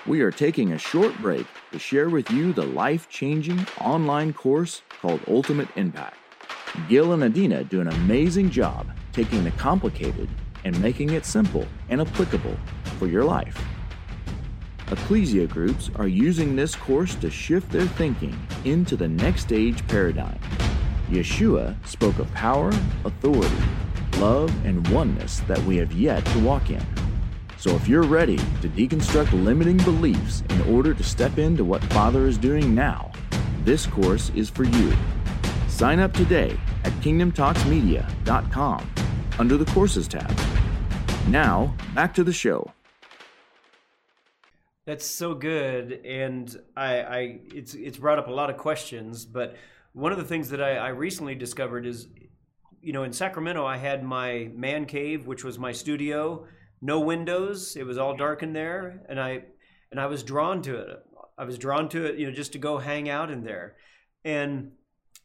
[0.07, 4.81] We are taking a short break to share with you the life changing online course
[5.03, 6.17] called Ultimate Impact.
[6.89, 10.29] Gil and Adina do an amazing job taking the complicated
[10.65, 12.57] and making it simple and applicable
[12.99, 13.63] for your life.
[14.91, 20.39] Ecclesia groups are using this course to shift their thinking into the next stage paradigm.
[21.11, 22.73] Yeshua spoke of power,
[23.05, 23.57] authority,
[24.19, 26.85] love, and oneness that we have yet to walk in.
[27.59, 32.27] So if you're ready to deconstruct limiting beliefs in order to step into what Father
[32.27, 33.11] is doing now,
[33.65, 34.93] this course is for you.
[35.79, 38.91] Sign up today at kingdomtalksmedia.com
[39.39, 40.37] under the Courses tab.
[41.29, 42.73] Now, back to the show.
[44.87, 49.25] That's so good, and I, I it's it's brought up a lot of questions.
[49.25, 49.55] But
[49.93, 52.09] one of the things that I, I recently discovered is,
[52.83, 56.45] you know, in Sacramento, I had my man cave, which was my studio
[56.81, 57.77] no windows.
[57.77, 59.43] It was all dark in there, and I
[59.93, 60.89] and I was drawn to it.
[61.39, 63.77] I was drawn to it, you know, just to go hang out in there,
[64.25, 64.73] and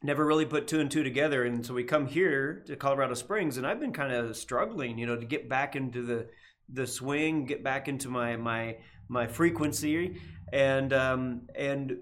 [0.04, 1.46] never really put two and two together.
[1.46, 5.08] And so we come here to Colorado Springs, and I've been kind of struggling, you
[5.08, 6.28] know, to get back into the
[6.70, 10.20] the swing, get back into my my my frequency,
[10.52, 11.98] and um, and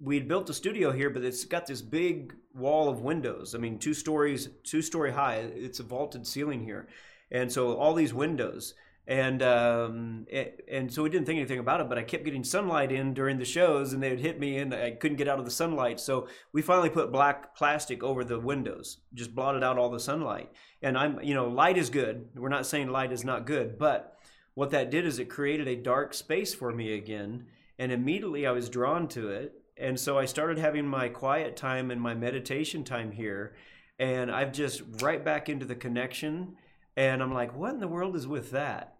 [0.00, 3.54] we'd built a studio here, but it's got this big wall of windows.
[3.54, 5.36] I mean, two stories, two story high.
[5.36, 6.88] It's a vaulted ceiling here,
[7.30, 8.74] and so all these windows
[9.06, 11.88] and um, it, and so we didn't think anything about it.
[11.88, 14.72] But I kept getting sunlight in during the shows, and they would hit me, and
[14.72, 15.98] I couldn't get out of the sunlight.
[15.98, 20.50] So we finally put black plastic over the windows, just blotted out all the sunlight.
[20.82, 22.28] And I'm, you know, light is good.
[22.36, 24.16] We're not saying light is not good, but
[24.54, 27.46] what that did is it created a dark space for me again,
[27.78, 29.54] and immediately I was drawn to it.
[29.76, 33.54] And so I started having my quiet time and my meditation time here,
[33.98, 36.56] and I've just right back into the connection
[36.96, 38.96] and I'm like, what in the world is with that?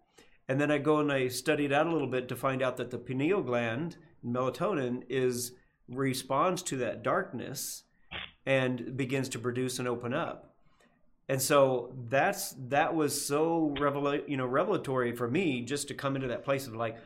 [0.47, 2.77] And then I go and I study it out a little bit to find out
[2.77, 5.53] that the pineal gland, melatonin, is
[5.87, 7.83] responds to that darkness
[8.45, 10.55] and begins to produce and open up.
[11.29, 16.15] And so that's that was so revel you know revelatory for me just to come
[16.15, 16.97] into that place of like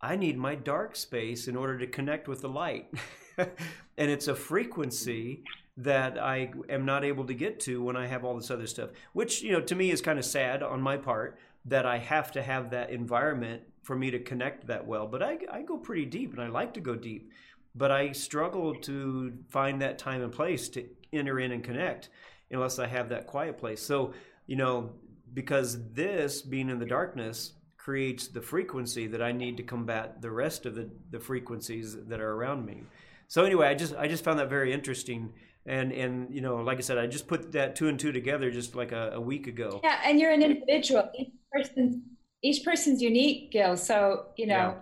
[0.00, 2.90] I need my dark space in order to connect with the light.
[3.38, 5.44] and it's a frequency
[5.78, 8.90] that I am not able to get to when I have all this other stuff,
[9.12, 12.32] which, you know, to me is kind of sad on my part that I have
[12.32, 15.06] to have that environment for me to connect that well.
[15.06, 17.30] But I, I go pretty deep and I like to go deep,
[17.76, 22.08] but I struggle to find that time and place to enter in and connect
[22.50, 23.80] unless I have that quiet place.
[23.80, 24.14] So,
[24.46, 24.90] you know,
[25.32, 30.30] because this being in the darkness creates the frequency that I need to combat the
[30.32, 32.82] rest of the, the frequencies that are around me.
[33.28, 35.34] So anyway, I just I just found that very interesting
[35.68, 38.50] and and you know like i said i just put that two and two together
[38.50, 41.96] just like a, a week ago yeah and you're an individual each person's
[42.42, 44.74] each person's unique gil so you know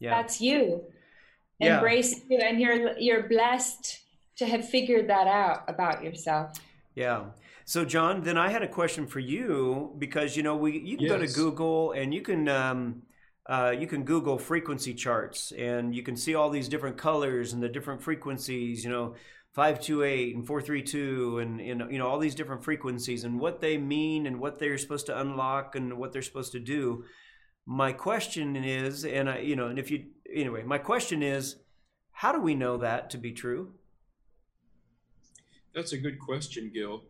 [0.00, 0.10] yeah.
[0.10, 0.10] Yeah.
[0.10, 0.82] that's you
[1.58, 1.76] yeah.
[1.76, 4.00] embrace you and you're you're blessed
[4.36, 6.58] to have figured that out about yourself
[6.94, 7.24] yeah
[7.64, 11.06] so john then i had a question for you because you know we you can
[11.06, 11.16] yes.
[11.16, 13.02] go to google and you can um,
[13.46, 17.62] uh, you can Google frequency charts and you can see all these different colors and
[17.62, 19.14] the different frequencies, you know,
[19.54, 24.26] 528 and 432 and, and you know all these different frequencies and what they mean
[24.26, 27.04] and what they're supposed to unlock and what they're supposed to do
[27.66, 31.56] my question is and I, you know and if you anyway my question is
[32.12, 33.74] How do we know that to be true?
[35.74, 37.02] That's a good question, Gil.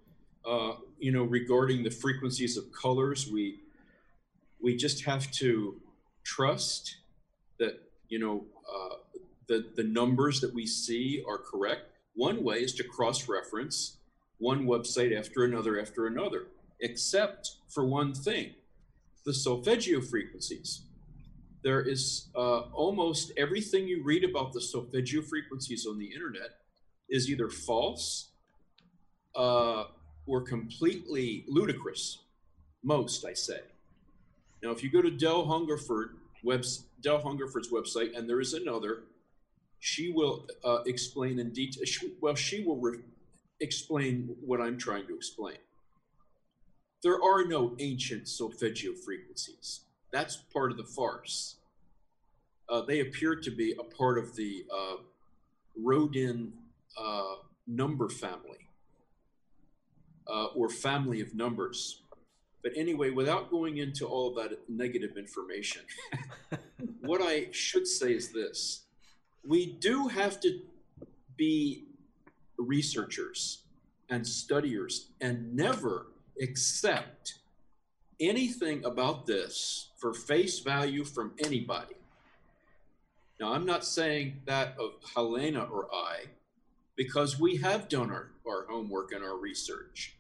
[0.45, 3.61] Uh, you know, regarding the frequencies of colors, we
[4.63, 5.81] we just have to
[6.25, 6.97] trust
[7.59, 8.97] that you know uh,
[9.49, 11.94] the the numbers that we see are correct.
[12.15, 13.99] One way is to cross-reference
[14.39, 16.47] one website after another after another,
[16.81, 18.55] except for one thing:
[19.25, 20.83] the solfeggio frequencies.
[21.63, 26.51] There is uh, almost everything you read about the solfeggio frequencies on the internet
[27.09, 28.29] is either false
[29.35, 29.85] uh,
[30.27, 32.19] or completely ludicrous.
[32.83, 33.61] Most, I say.
[34.63, 39.05] Now, if you go to Dell Hungerford webs, Dell Hungerford's website, and there is another,
[39.85, 41.85] she will uh, explain in detail.
[41.85, 43.01] She, well, she will re-
[43.61, 45.59] explain what I'm trying to explain.
[47.03, 49.81] There are no ancient solfeggio frequencies.
[50.11, 51.57] That's part of the farce.
[52.67, 54.97] Uh, they appear to be a part of the uh,
[55.77, 56.55] Rodin
[56.99, 57.35] uh,
[57.67, 58.71] number family
[60.27, 62.01] uh, or family of numbers.
[62.63, 65.83] But anyway, without going into all that negative information,
[67.03, 68.84] what I should say is this
[69.47, 70.61] we do have to
[71.37, 71.85] be
[72.57, 73.63] researchers
[74.09, 76.07] and studiers and never
[76.41, 77.39] accept
[78.21, 81.95] anything about this for face value from anybody.
[83.41, 86.27] Now, I'm not saying that of Helena or I,
[86.97, 90.17] because we have done our, our homework and our research.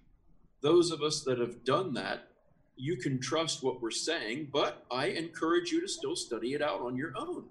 [0.60, 2.28] Those of us that have done that,
[2.76, 6.80] you can trust what we're saying, but I encourage you to still study it out
[6.80, 7.44] on your own.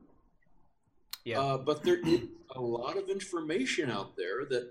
[1.25, 1.39] Yeah.
[1.39, 2.21] Uh, but there is
[2.55, 4.69] a lot of information out there that,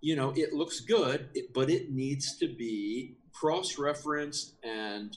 [0.00, 5.16] you know, it looks good, it, but it needs to be cross-referenced and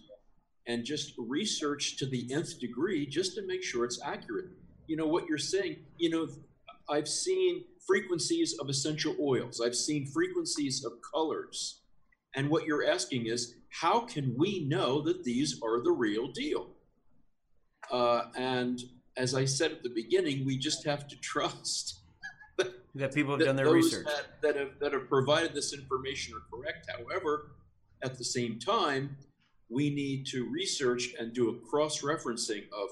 [0.67, 4.47] and just research to the nth degree just to make sure it's accurate.
[4.87, 5.77] You know what you're saying.
[5.97, 6.27] You know,
[6.89, 9.61] I've seen frequencies of essential oils.
[9.63, 11.81] I've seen frequencies of colors.
[12.35, 16.69] And what you're asking is, how can we know that these are the real deal?
[17.91, 18.81] Uh, and
[19.17, 21.99] as I said at the beginning, we just have to trust
[22.95, 24.05] that people have that done their research.
[24.05, 26.89] That, that, have, that have provided this information are correct.
[26.97, 27.51] However,
[28.03, 29.17] at the same time,
[29.69, 32.89] we need to research and do a cross-referencing of,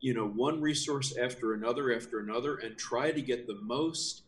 [0.00, 4.22] you know, one resource after another after another, and try to get the most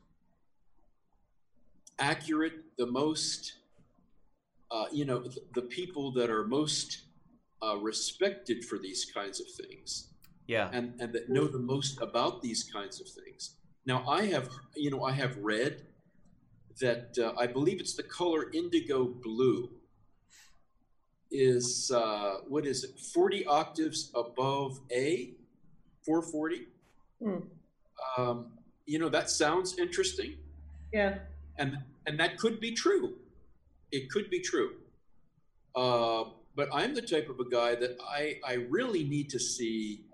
[1.98, 3.54] accurate, the most,
[4.70, 7.02] uh, you know, the, the people that are most
[7.62, 10.08] uh, respected for these kinds of things
[10.46, 10.70] Yeah.
[10.72, 13.56] and and that know the most about these kinds of things.
[13.84, 15.82] Now, I have, you know, I have read
[16.80, 19.70] that uh, I believe it's the color indigo blue
[21.30, 22.98] is uh, what is it?
[23.14, 25.34] Forty octaves above A,
[26.04, 26.66] four forty.
[27.22, 27.38] Hmm.
[28.16, 28.52] Um,
[28.86, 30.36] you know, that sounds interesting,
[30.92, 31.18] Yeah,
[31.58, 33.14] and and that could be true.
[33.90, 34.74] It could be true.
[35.74, 36.24] Uh,
[36.54, 40.05] but I'm the type of a guy that I I really need to see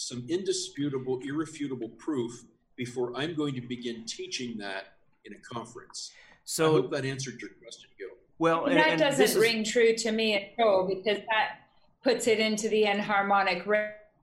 [0.00, 2.44] some indisputable, irrefutable proof
[2.76, 4.94] before I'm going to begin teaching that
[5.26, 6.12] in a conference.
[6.44, 8.08] So I So, hope that answered your question, Gil.
[8.38, 11.60] well, and, that and doesn't this is- ring true to me at all because that
[12.02, 13.66] puts it into the enharmonic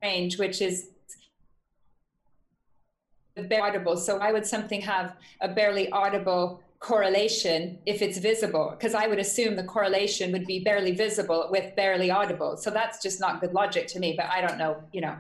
[0.01, 0.89] range, which is
[3.35, 3.95] barely audible.
[3.97, 8.71] So why would something have a barely audible correlation if it's visible?
[8.71, 12.57] Because I would assume the correlation would be barely visible with barely audible.
[12.57, 14.15] So that's just not good logic to me.
[14.17, 14.81] But I don't know.
[14.91, 15.15] You know.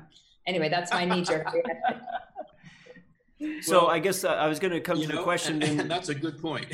[0.47, 1.47] Anyway, that's my knee jerk.
[3.61, 5.61] so Well, I guess uh, I was going to come You to the question.
[5.61, 6.65] and, and that's a good point.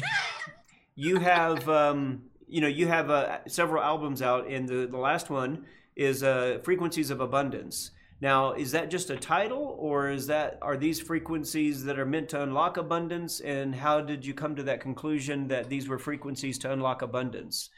[0.96, 5.30] you have um, you know you have uh, several albums out and the, the last
[5.32, 5.66] one
[5.96, 10.78] is uh, frequencies of abundance now is that just a title or is that are
[10.78, 14.80] these frequencies that are meant to unlock abundance and how did you come to that
[14.82, 17.70] conclusion that these were frequencies to unlock abundance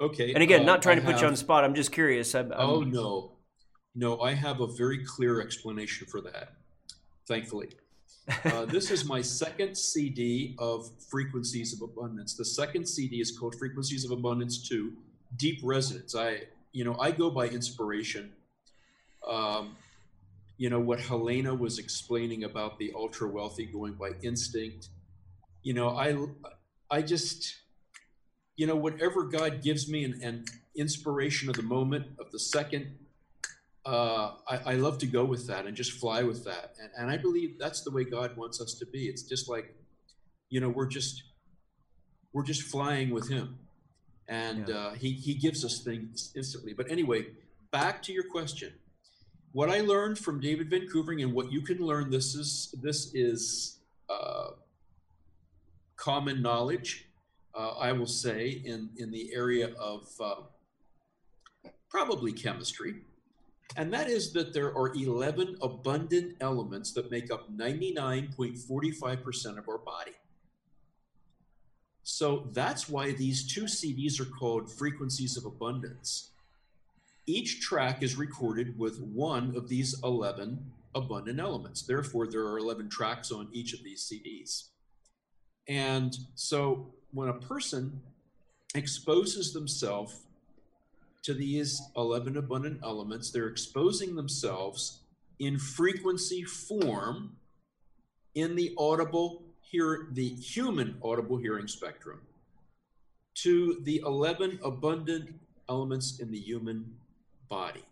[0.00, 0.34] Okay.
[0.34, 2.34] and again uh, not trying I to put you on the spot i'm just curious
[2.34, 3.33] I'm, I'm- Oh no,
[3.94, 6.54] no, I have a very clear explanation for that.
[7.28, 7.70] Thankfully,
[8.44, 12.34] uh, this is my second CD of Frequencies of Abundance.
[12.34, 14.94] The second CD is called Frequencies of Abundance Two:
[15.36, 16.14] Deep Resonance.
[16.14, 16.42] I,
[16.72, 18.32] you know, I go by inspiration.
[19.26, 19.76] Um,
[20.56, 24.88] you know what Helena was explaining about the ultra wealthy going by instinct.
[25.62, 26.16] You know, I,
[26.90, 27.54] I just,
[28.56, 32.98] you know, whatever God gives me and, and inspiration of the moment of the second
[33.86, 36.74] uh, I, I love to go with that and just fly with that.
[36.80, 39.06] And, and I believe that's the way God wants us to be.
[39.08, 39.74] It's just like,
[40.50, 41.22] you know, we're just,
[42.32, 43.58] we're just flying with him
[44.28, 44.74] and Yeah.
[44.76, 46.72] uh, he, he gives us things instantly.
[46.72, 47.26] But anyway,
[47.72, 48.72] back to your question.
[49.52, 53.14] what I learned from David Van Koevering and what you can learn, this is this
[53.14, 53.78] is
[54.08, 54.50] uh,
[55.96, 57.06] common knowledge.
[57.54, 60.42] Uh, I will say in in the area of uh,
[61.88, 63.02] probably chemistry,
[63.76, 69.78] and that is that there are 11 abundant elements that make up 99.45% of our
[69.78, 70.12] body.
[72.04, 76.30] So that's why these two CDs are called Frequencies of Abundance.
[77.26, 81.82] Each track is recorded with one of these 11 abundant elements.
[81.82, 84.68] Therefore, there are 11 tracks on each of these CDs.
[85.66, 88.02] And so when a person
[88.74, 90.24] exposes themselves
[91.24, 95.00] to these 11 abundant elements, they're exposing themselves
[95.38, 97.36] in frequency form
[98.34, 102.20] in the audible hear the human audible hearing spectrum
[103.34, 105.34] to the 11 abundant
[105.68, 106.94] elements in the human
[107.48, 107.82] body.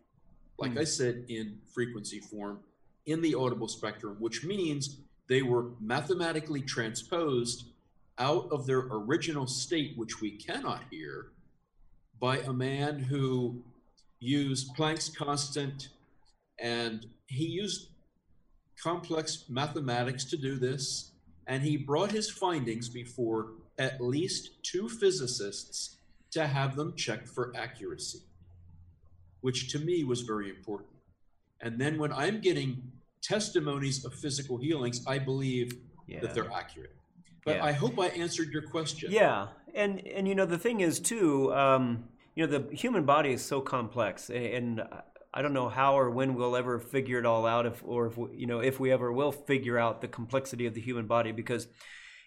[0.59, 0.81] Like mm.
[0.81, 2.61] I said, in frequency form
[3.07, 7.67] in the audible spectrum, which means they were mathematically transposed
[8.19, 11.33] out of their original state, which we cannot hear,
[12.23, 13.61] by a man who
[14.21, 15.89] used Planck's constant
[16.61, 17.89] and he used
[18.81, 21.11] complex mathematics to do this
[21.49, 25.97] and he brought his findings before at least two physicists
[26.31, 28.21] to have them checked for accuracy,
[29.41, 30.91] which to me was very important.
[31.61, 35.73] And then when I'm getting testimonies of physical healings, I believe
[36.07, 36.21] yeah.
[36.21, 36.95] that they're accurate.
[37.45, 37.65] But yeah.
[37.65, 39.11] I hope I answered your question.
[39.11, 42.05] Yeah, and and you know the thing is too, um,
[42.35, 44.83] you know the human body is so complex, and
[45.35, 48.17] I don't know how or when we'll ever figure it all out, if or if
[48.17, 51.33] we, you know if we ever will figure out the complexity of the human body,
[51.33, 51.69] because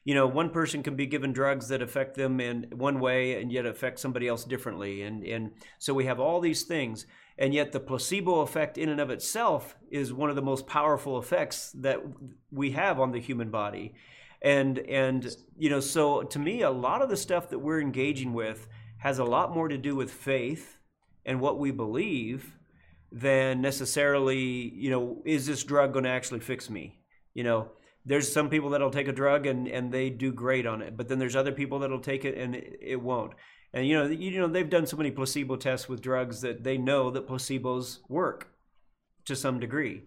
[0.03, 3.51] you know one person can be given drugs that affect them in one way and
[3.51, 7.71] yet affect somebody else differently, and and so we have all these things, and yet
[7.71, 11.99] the placebo effect in and of itself is one of the most powerful effects that
[12.51, 13.95] we have on the human body,
[14.41, 18.33] and and you know so to me a lot of the stuff that we're engaging
[18.33, 18.67] with
[18.97, 20.77] has a lot more to do with faith
[21.25, 22.55] and what we believe
[23.11, 24.39] than necessarily,
[24.75, 26.99] you know, is this drug going to actually fix me?
[27.33, 27.69] You know,
[28.05, 31.07] there's some people that'll take a drug and, and they do great on it, but
[31.07, 33.33] then there's other people that'll take it and it, it won't.
[33.73, 36.77] And you know, you know, they've done so many placebo tests with drugs that they
[36.77, 38.53] know that placebos work
[39.25, 40.03] to some degree.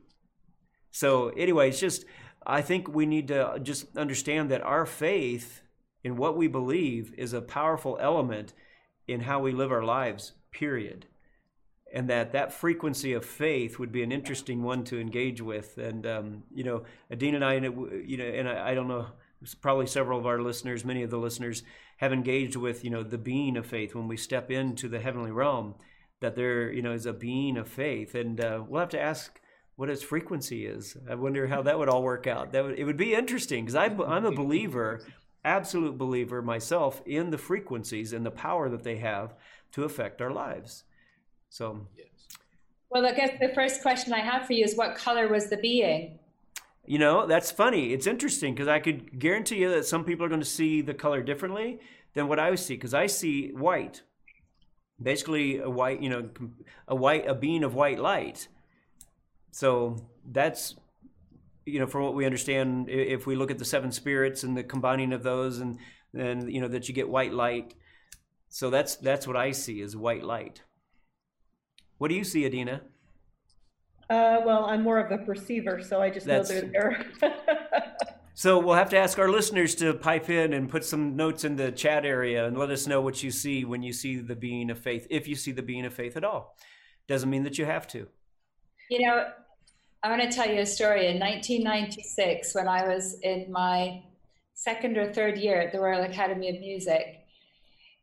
[0.91, 2.05] So anyway, it's just
[2.47, 5.63] I think we need to just understand that our faith
[6.03, 8.55] in what we believe is a powerful element
[9.09, 10.33] in how we live our lives.
[10.53, 11.07] Period
[11.93, 15.79] and that that frequency of faith would be an interesting one to engage with.
[15.79, 19.07] And um, you know, Adina and I, you know, and I, I, don't know,
[19.61, 21.63] probably several of our listeners, many of the listeners,
[21.99, 25.31] have engaged with you know the being of faith when we step into the heavenly
[25.31, 25.75] realm.
[26.21, 29.41] That there, you know, is a being of faith, and uh, we'll have to ask
[29.77, 30.97] what its frequency is.
[31.09, 32.51] I wonder how that would all work out.
[32.51, 35.07] That would, it would be interesting because I'm a believer,
[35.49, 39.35] absolute believer myself in the frequencies and the power that they have
[39.73, 40.85] to affect our lives.
[41.49, 42.07] So, yes.
[42.91, 45.57] well, I guess the first question I have for you is what color was the
[45.57, 46.19] being?
[46.87, 47.93] You know, that's funny.
[47.93, 50.95] It's interesting because I could guarantee you that some people are going to see the
[50.95, 51.81] color differently
[52.15, 54.03] than what I see because I see white.
[55.01, 56.29] Basically, a white, you know,
[56.89, 58.49] a white, a being of white light.
[59.51, 60.77] So that's,
[61.69, 64.65] you know, from what we understand, if we look at the seven spirits and the
[64.65, 65.79] combining of those, and
[66.13, 67.75] then you know that you get white light.
[68.49, 70.63] So that's that's what I see is white light.
[71.99, 72.83] What do you see, Adina?
[74.11, 76.49] Uh, well, I'm more of a perceiver, so I just That's...
[76.49, 77.07] know they're there.
[78.35, 81.57] so we'll have to ask our listeners to pipe in and put some notes in
[81.57, 84.71] the chat area and let us know what you see when you see the being
[84.71, 86.57] of faith, if you see the being of faith at all.
[87.07, 88.07] Doesn't mean that you have to.
[88.89, 89.27] You know,
[90.03, 91.09] I want to tell you a story.
[91.09, 94.03] In 1996, when I was in my
[94.55, 97.21] second or third year at the Royal Academy of Music,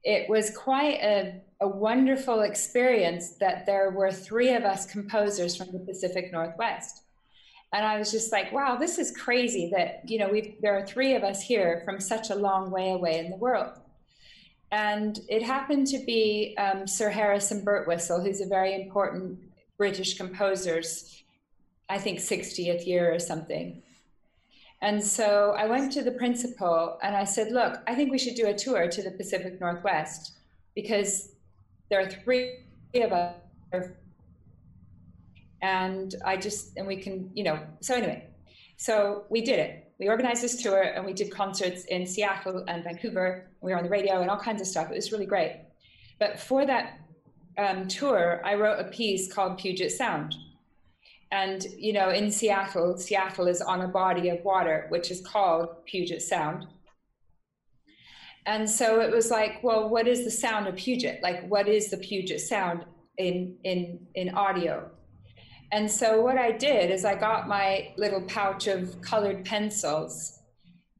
[0.04, 5.72] it was quite a a wonderful experience that there were three of us composers from
[5.72, 7.04] the Pacific Northwest.
[7.74, 10.86] And I was just like, wow, this is crazy that, you know, we there are
[10.86, 13.72] three of us here from such a long way away in the world.
[14.72, 19.40] And it happened to be um, Sir Harrison Birtwistle, who's a very important
[19.78, 21.24] British composer's,
[21.90, 23.82] I think, 60th year or something.
[24.82, 28.36] And so I went to the principal and I said, look, I think we should
[28.36, 30.34] do a tour to the Pacific Northwest
[30.76, 31.30] because
[31.90, 32.60] there are three
[32.96, 33.36] of us
[35.62, 37.60] and i just and we can you know.
[37.82, 38.28] So anyway
[38.78, 39.92] so we did it.
[40.00, 43.48] We organized this tour and we did concerts in seattle and vancouver.
[43.62, 44.92] We were on the radio and all kinds of stuff.
[44.92, 45.62] It was really great.
[46.20, 47.00] But for that
[47.58, 50.36] um, tour i wrote a piece called puget sound
[51.32, 55.86] And, you know, in Seattle, Seattle is on a body of water, which is called
[55.86, 56.68] Puget Sound.
[58.46, 61.22] And so it was like, well, what is the sound of Puget?
[61.24, 62.86] Like, what is the Puget Sound
[63.18, 64.90] in, in, in audio?
[65.72, 70.40] And so what I did is I got my little pouch of colored pencils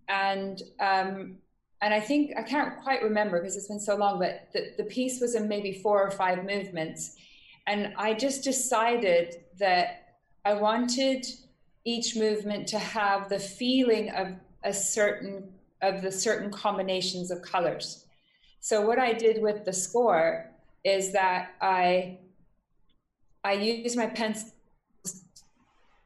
[0.08, 1.38] and um,
[1.82, 4.86] and I think I can't quite remember because it's been so long, but the, the
[4.86, 7.16] piece was in maybe four or five movements.
[7.68, 10.05] And I just decided that
[10.46, 11.26] I wanted
[11.86, 18.06] each movement to have the feeling of a certain of the certain combinations of colors.
[18.60, 20.52] So what I did with the score
[20.84, 22.20] is that I
[23.44, 24.54] I used my pencils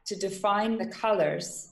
[0.06, 1.68] to define the colors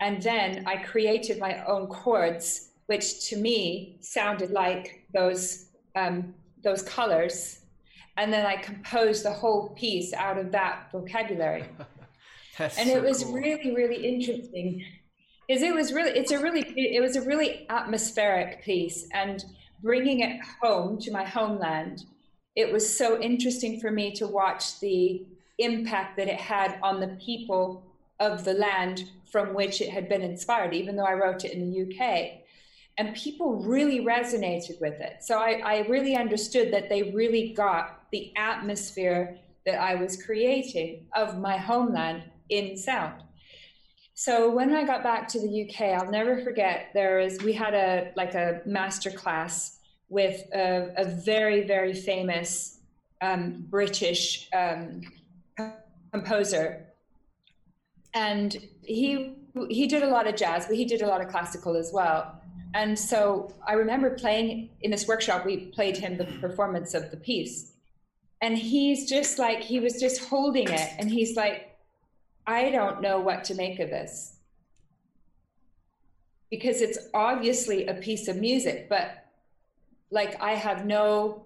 [0.00, 6.82] and then I created my own chords which to me sounded like those um, those
[6.82, 7.60] colors
[8.16, 11.64] and then I composed the whole piece out of that vocabulary.
[12.58, 13.34] and so it was cool.
[13.34, 14.84] really, really interesting.
[15.48, 19.44] Is it was really it's a really it was a really atmospheric piece and
[19.82, 22.04] bringing it home to my homeland
[22.56, 25.26] it was so interesting for me to watch the
[25.58, 27.84] impact that it had on the people
[28.18, 31.70] of the land from which it had been inspired even though I wrote it in
[31.70, 32.40] the UK
[32.98, 38.05] and people really resonated with it so I, I really understood that they really got
[38.16, 43.22] the atmosphere that I was creating of my homeland in sound
[44.18, 46.88] so when I got back to the UK, I'll never forget.
[46.94, 52.78] There was we had a like a master class with a, a very very famous
[53.20, 55.02] um, British um,
[56.14, 56.86] composer,
[58.14, 59.34] and he
[59.68, 62.40] he did a lot of jazz, but he did a lot of classical as well.
[62.72, 65.44] And so I remember playing in this workshop.
[65.44, 67.72] We played him the performance of the piece,
[68.40, 71.76] and he's just like he was just holding it, and he's like
[72.46, 74.34] I don't know what to make of this.
[76.50, 79.24] Because it's obviously a piece of music, but
[80.10, 81.42] like I have no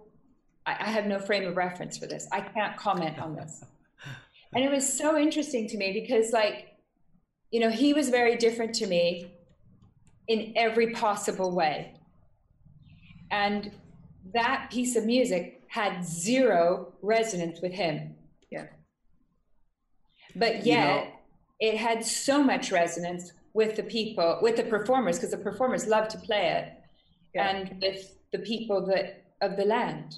[0.66, 2.28] I have no frame of reference for this.
[2.30, 3.64] I can't comment on this.
[4.54, 6.68] and it was so interesting to me because like,
[7.50, 9.32] you know, he was very different to me
[10.28, 11.94] in every possible way.
[13.30, 13.72] And
[14.34, 18.16] that piece of music had zero resonance with him.
[18.50, 18.66] Yeah.
[20.34, 21.06] But yet, you know,
[21.60, 26.08] it had so much resonance with the people, with the performers, because the performers love
[26.08, 26.72] to play it,
[27.34, 27.50] yeah.
[27.50, 30.16] and with the people that of the land.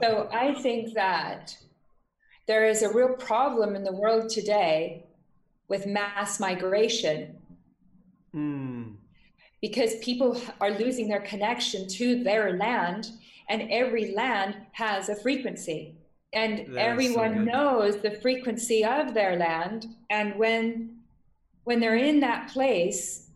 [0.00, 1.56] So I think that
[2.46, 5.04] there is a real problem in the world today
[5.66, 7.36] with mass migration.
[8.32, 8.94] Mm.
[9.60, 13.10] Because people are losing their connection to their land,
[13.50, 15.96] and every land has a frequency.
[16.32, 20.96] And everyone so knows the frequency of their land and when
[21.64, 23.28] when they're in that place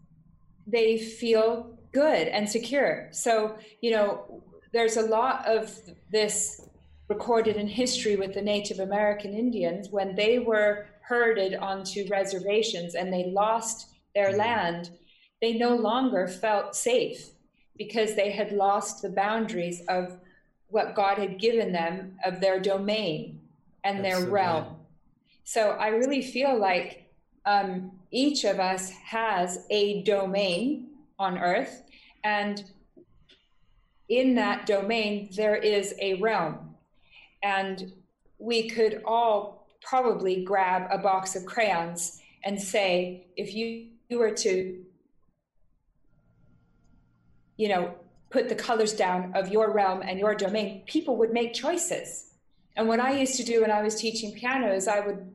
[0.66, 3.08] they feel good and secure.
[3.10, 4.42] So you know
[4.72, 5.76] there's a lot of
[6.10, 6.68] this
[7.08, 13.12] recorded in history with the native american indians when they were herded onto reservations and
[13.12, 14.38] they lost their mm-hmm.
[14.38, 14.90] land
[15.42, 17.33] they no longer felt safe
[17.76, 20.18] because they had lost the boundaries of
[20.68, 23.40] what God had given them of their domain
[23.84, 24.64] and That's their so realm.
[24.64, 24.74] Good.
[25.44, 27.10] So I really feel like
[27.44, 31.82] um, each of us has a domain on earth,
[32.24, 32.64] and
[34.08, 36.74] in that domain, there is a realm.
[37.42, 37.92] And
[38.38, 44.30] we could all probably grab a box of crayons and say, if you, you were
[44.30, 44.83] to,
[47.56, 47.94] you know,
[48.30, 52.32] put the colors down of your realm and your domain, people would make choices.
[52.76, 55.32] And what I used to do when I was teaching piano is I would,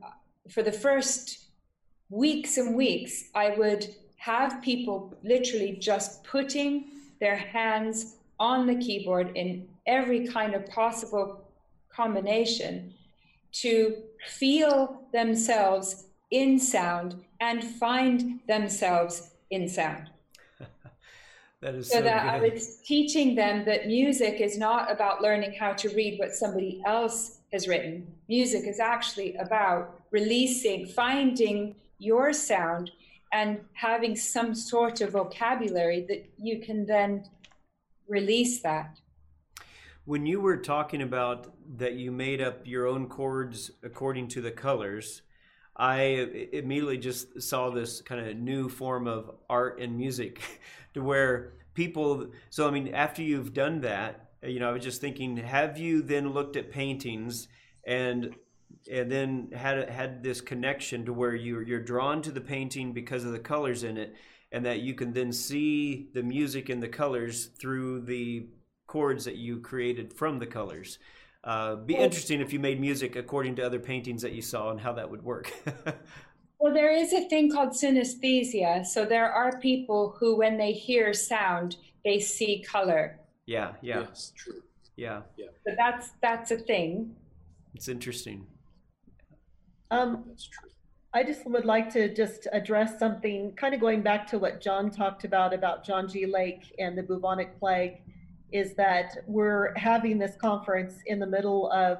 [0.50, 1.46] for the first
[2.10, 6.90] weeks and weeks, I would have people literally just putting
[7.20, 11.42] their hands on the keyboard in every kind of possible
[11.88, 12.92] combination
[13.52, 13.96] to
[14.26, 20.09] feel themselves in sound and find themselves in sound.
[21.62, 22.48] That is so, so that good.
[22.48, 26.82] I was teaching them that music is not about learning how to read what somebody
[26.86, 28.06] else has written.
[28.28, 32.90] Music is actually about releasing, finding your sound
[33.32, 37.24] and having some sort of vocabulary that you can then
[38.08, 38.98] release that.
[40.06, 44.50] When you were talking about that you made up your own chords according to the
[44.50, 45.22] colors,
[45.80, 46.02] I
[46.52, 50.40] immediately just saw this kind of new form of art and music
[50.94, 55.00] to where people so i mean after you've done that you know i was just
[55.00, 57.46] thinking have you then looked at paintings
[57.86, 58.34] and
[58.90, 63.24] and then had had this connection to where you you're drawn to the painting because
[63.24, 64.14] of the colors in it,
[64.52, 68.46] and that you can then see the music and the colors through the
[68.86, 70.98] chords that you created from the colors.
[71.42, 74.80] Uh, be interesting if you made music according to other paintings that you saw and
[74.80, 75.52] how that would work.
[76.58, 78.84] well, there is a thing called synesthesia.
[78.84, 83.18] So there are people who, when they hear sound, they see color.
[83.46, 84.62] Yeah, yeah, Yes, true.
[84.96, 85.22] yeah.
[85.36, 85.46] Yeah.
[85.64, 87.16] But that's that's a thing.
[87.74, 88.46] It's interesting.
[89.90, 90.70] Um, That's true.
[91.12, 94.90] I just would like to just address something, kind of going back to what John
[94.92, 96.26] talked about, about John G.
[96.26, 98.02] Lake and the bubonic plague,
[98.52, 101.98] is that we're having this conference in the middle of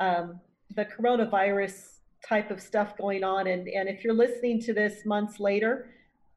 [0.00, 0.40] um,
[0.74, 3.46] the coronavirus type of stuff going on.
[3.46, 5.90] And, and if you're listening to this months later,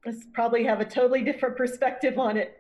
[0.06, 2.60] let's probably have a totally different perspective on it.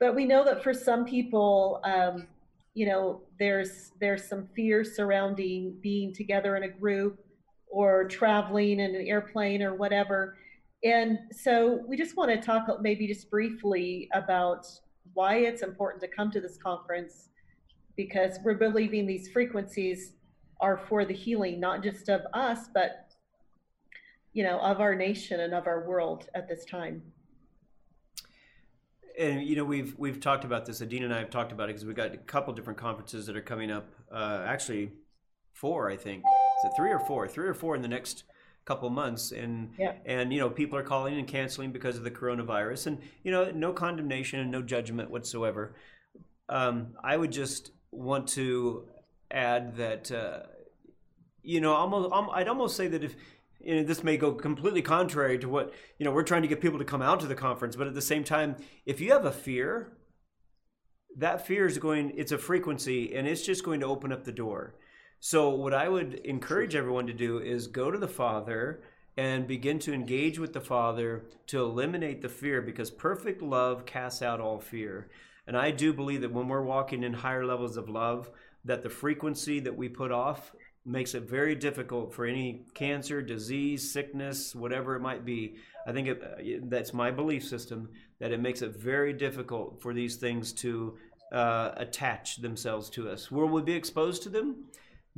[0.00, 2.28] But we know that for some people, um,
[2.74, 7.18] you know, there's there's some fear surrounding being together in a group
[7.66, 10.36] or traveling in an airplane or whatever.
[10.84, 14.66] And so we just want to talk maybe just briefly about
[15.14, 17.28] why it's important to come to this conference
[17.96, 20.12] because we're believing these frequencies
[20.60, 23.08] are for the healing, not just of us, but
[24.32, 27.02] you know, of our nation and of our world at this time.
[29.18, 30.80] And you know we've we've talked about this.
[30.80, 33.36] Adina and I have talked about it because we've got a couple different conferences that
[33.36, 33.88] are coming up.
[34.12, 34.92] Uh, actually,
[35.54, 36.22] four, I think.
[36.22, 37.26] Is it three or four?
[37.26, 38.24] Three or four in the next
[38.68, 39.94] couple months, and Yeah.
[40.04, 43.50] and you know people are calling and canceling because of the coronavirus, and you know
[43.50, 45.74] no condemnation and no judgment whatsoever.
[46.50, 48.86] Um, I would just want to
[49.30, 50.40] add that uh,
[51.42, 53.16] you know almost um, I'd almost say that if
[53.60, 56.60] you know, this may go completely contrary to what you know we're trying to get
[56.60, 59.24] people to come out to the conference, but at the same time, if you have
[59.24, 59.96] a fear,
[61.16, 64.32] that fear is going it's a frequency and it's just going to open up the
[64.32, 64.74] door
[65.20, 68.80] so what i would encourage everyone to do is go to the father
[69.16, 74.22] and begin to engage with the father to eliminate the fear because perfect love casts
[74.22, 75.08] out all fear
[75.46, 78.30] and i do believe that when we're walking in higher levels of love
[78.64, 80.52] that the frequency that we put off
[80.84, 85.56] makes it very difficult for any cancer disease sickness whatever it might be
[85.86, 87.88] i think it, that's my belief system
[88.20, 90.96] that it makes it very difficult for these things to
[91.32, 93.30] uh, attach themselves to us.
[93.30, 94.64] Will we be exposed to them?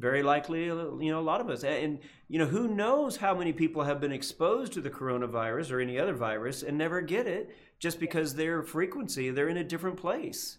[0.01, 1.63] Very likely, uh, you know, a lot of us.
[1.63, 1.99] And,
[2.29, 5.99] you know, who knows how many people have been exposed to the coronavirus or any
[5.99, 10.59] other virus and never get it just because their frequency, they're in a different place.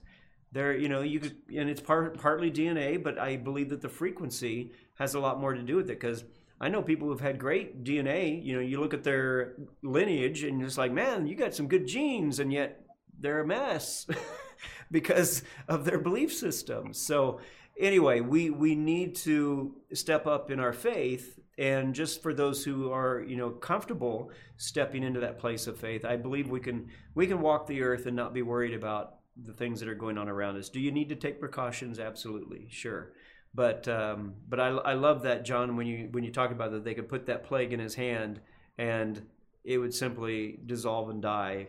[0.51, 3.89] They're, you know, you could, and it's part, partly DNA, but I believe that the
[3.89, 6.23] frequency has a lot more to do with it because
[6.59, 8.43] I know people who've had great DNA.
[8.45, 11.87] You know, you look at their lineage and it's like, man, you got some good
[11.87, 12.85] genes, and yet
[13.19, 14.05] they're a mess
[14.91, 16.93] because of their belief system.
[16.93, 17.39] So,
[17.81, 22.91] anyway, we we need to step up in our faith, and just for those who
[22.91, 27.27] are you know comfortable stepping into that place of faith, I believe we can we
[27.27, 29.15] can walk the earth and not be worried about
[29.45, 30.69] the things that are going on around us.
[30.69, 31.99] Do you need to take precautions?
[31.99, 33.13] Absolutely, sure.
[33.53, 36.85] But um, but I, I love that John when you when you talk about that
[36.85, 38.39] they could put that plague in his hand
[38.77, 39.25] and
[39.63, 41.67] it would simply dissolve and die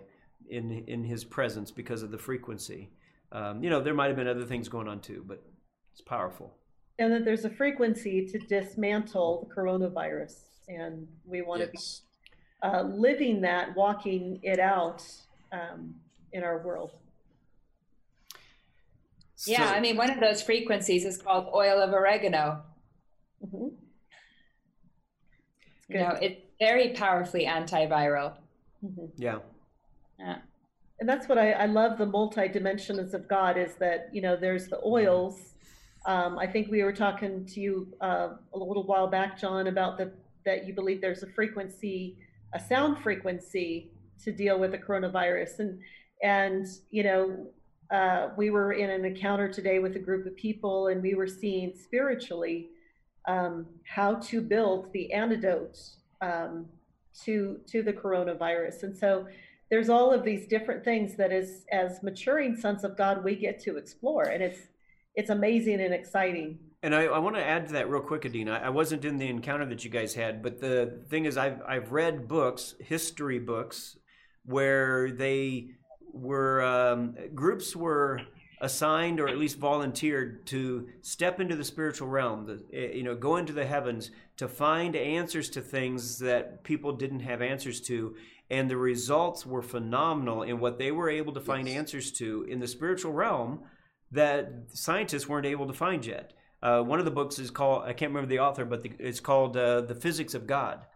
[0.49, 2.91] in in his presence because of the frequency.
[3.33, 5.43] Um, you know there might have been other things going on too, but
[5.93, 6.55] it's powerful.
[6.99, 10.35] And that there's a frequency to dismantle the coronavirus.
[10.69, 11.79] And we want to be
[12.63, 15.05] uh, living that, walking it out
[15.53, 15.95] um,
[16.33, 16.93] in our world.
[19.47, 22.63] Yeah, I mean, one of those frequencies is called oil of oregano.
[23.45, 23.73] Mhm.
[25.89, 28.37] You know, it's very powerfully antiviral.
[28.85, 29.11] Mhm.
[29.17, 29.39] yeah.
[30.19, 30.39] Yeah.
[31.01, 34.37] And that's what I, I love the multi dimensions of God is that, you know,
[34.37, 35.52] there's the oils.
[36.05, 39.99] Um, I think we were talking to you uh, a little while back, John, about
[39.99, 40.13] the,
[40.45, 42.19] that you believe there's a frequency,
[42.55, 43.93] a sound frequency
[44.25, 45.61] to deal with the coronavirus.
[45.61, 45.81] And,
[46.23, 47.47] and, you know,
[47.91, 51.27] uh, we were in an encounter today with a group of people and we were
[51.27, 52.71] seeing spiritually
[53.29, 55.79] um, how to build the antidote
[56.21, 56.67] um,
[57.25, 58.83] to, to the coronavirus.
[58.83, 59.27] And so,
[59.73, 63.59] there's all of these different things that as as maturing sons of God we get
[63.61, 64.69] to explore, and it's
[65.15, 66.59] it's amazing and exciting.
[66.83, 68.61] And I, I want to add to that real quick, Adina.
[68.63, 71.93] I wasn't in the encounter that you guys had, but the thing is, I've I've
[71.93, 73.97] read books, history books,
[74.45, 75.69] where they
[76.13, 78.21] were um, groups were
[78.61, 83.15] assigned or at least volunteered to step into the spiritual realm, the, eh, you know,
[83.15, 88.15] go into the heavens to find answers to things that people didn't have answers to,
[88.51, 91.77] and the results were phenomenal in what they were able to find Yes.
[91.77, 93.61] answers to in the spiritual realm
[94.13, 96.33] that scientists weren't able to find yet.
[96.63, 99.21] Uh, one of the books is called I can't remember the author, but the, it's
[99.21, 100.87] called uh, "The Physics of God,"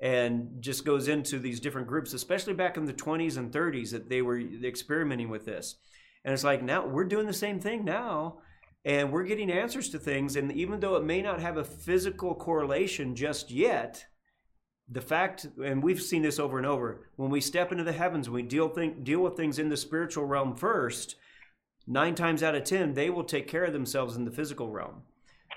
[0.00, 4.08] and just goes into these different groups, especially back in the 20s and 30s, that
[4.08, 5.76] they were experimenting with this.
[6.24, 8.38] And it's like now we're doing the same thing now,
[8.84, 10.36] and we're getting answers to things.
[10.36, 14.06] And even though it may not have a physical correlation just yet,
[14.88, 18.28] the fact, and we've seen this over and over, when we step into the heavens,
[18.28, 21.16] we deal think, deal with things in the spiritual realm first.
[21.86, 25.02] Nine times out of ten, they will take care of themselves in the physical realm.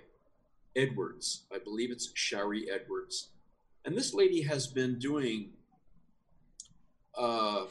[0.76, 1.45] Edwards.
[1.53, 3.30] I believe it's Sharry Edwards.
[3.84, 5.51] And this lady has been doing
[7.16, 7.64] uh,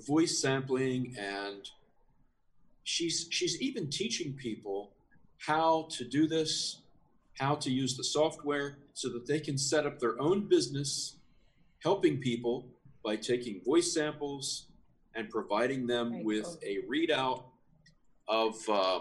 [0.00, 1.70] voice sampling and
[2.84, 4.90] she's she's even teaching people
[5.38, 6.78] how to do this,
[7.38, 11.16] how to use the software so that they can set up their own business
[11.82, 12.66] helping people
[13.04, 14.66] by taking voice samples
[15.14, 16.58] and providing them Very with cool.
[16.64, 17.42] a readout
[18.28, 19.00] of uh,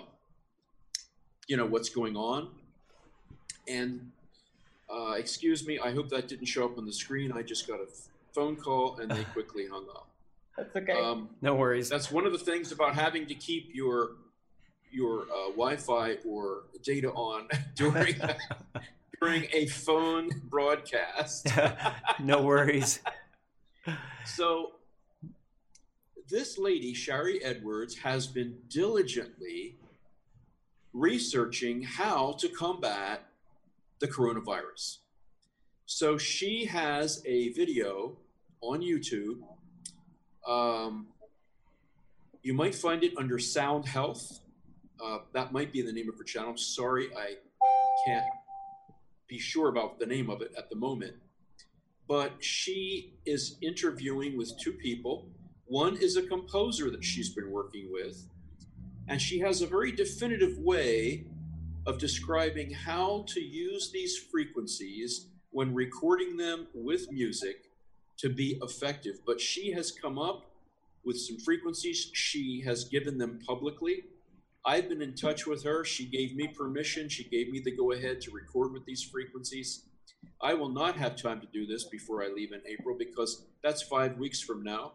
[1.48, 2.50] you know what's going on.
[3.68, 4.12] And
[4.90, 7.32] uh, excuse me, I hope that didn't show up on the screen.
[7.32, 7.88] I just got a
[8.34, 10.08] phone call and they quickly hung up.
[10.58, 10.94] That's okay.
[10.94, 11.90] Um, no worries.
[11.90, 14.12] That's one of the things about having to keep your
[14.92, 18.16] your uh, Wi-Fi or data on during
[19.22, 21.48] during a phone broadcast.
[22.20, 23.00] no worries.
[24.26, 24.72] so
[26.30, 29.78] this lady, Sharry Edwards, has been diligently
[30.94, 33.28] researching how to combat
[34.00, 34.98] the coronavirus.
[35.86, 38.18] So she has a video
[38.62, 39.42] on YouTube.
[40.48, 41.08] Um,
[42.44, 44.40] you might find it under Sound Health.
[45.04, 46.56] Uh, that might be the name of her channel.
[46.58, 47.36] Sorry, I
[48.06, 48.26] can't
[49.28, 51.16] be sure about the name of it at the moment.
[52.08, 55.28] But she is interviewing with two people
[55.68, 58.28] one is a composer that she's been working with,
[59.08, 61.26] and she has a very definitive way
[61.88, 67.65] of describing how to use these frequencies when recording them with music
[68.18, 69.20] to be effective.
[69.26, 70.46] But she has come up
[71.04, 74.04] with some frequencies, she has given them publicly.
[74.66, 75.86] I've been in touch with her.
[75.86, 77.08] She gave me permission.
[77.08, 79.84] She gave me the go ahead to record with these frequencies.
[80.42, 83.84] I will not have time to do this before I leave in April because that's
[83.84, 84.94] five weeks from now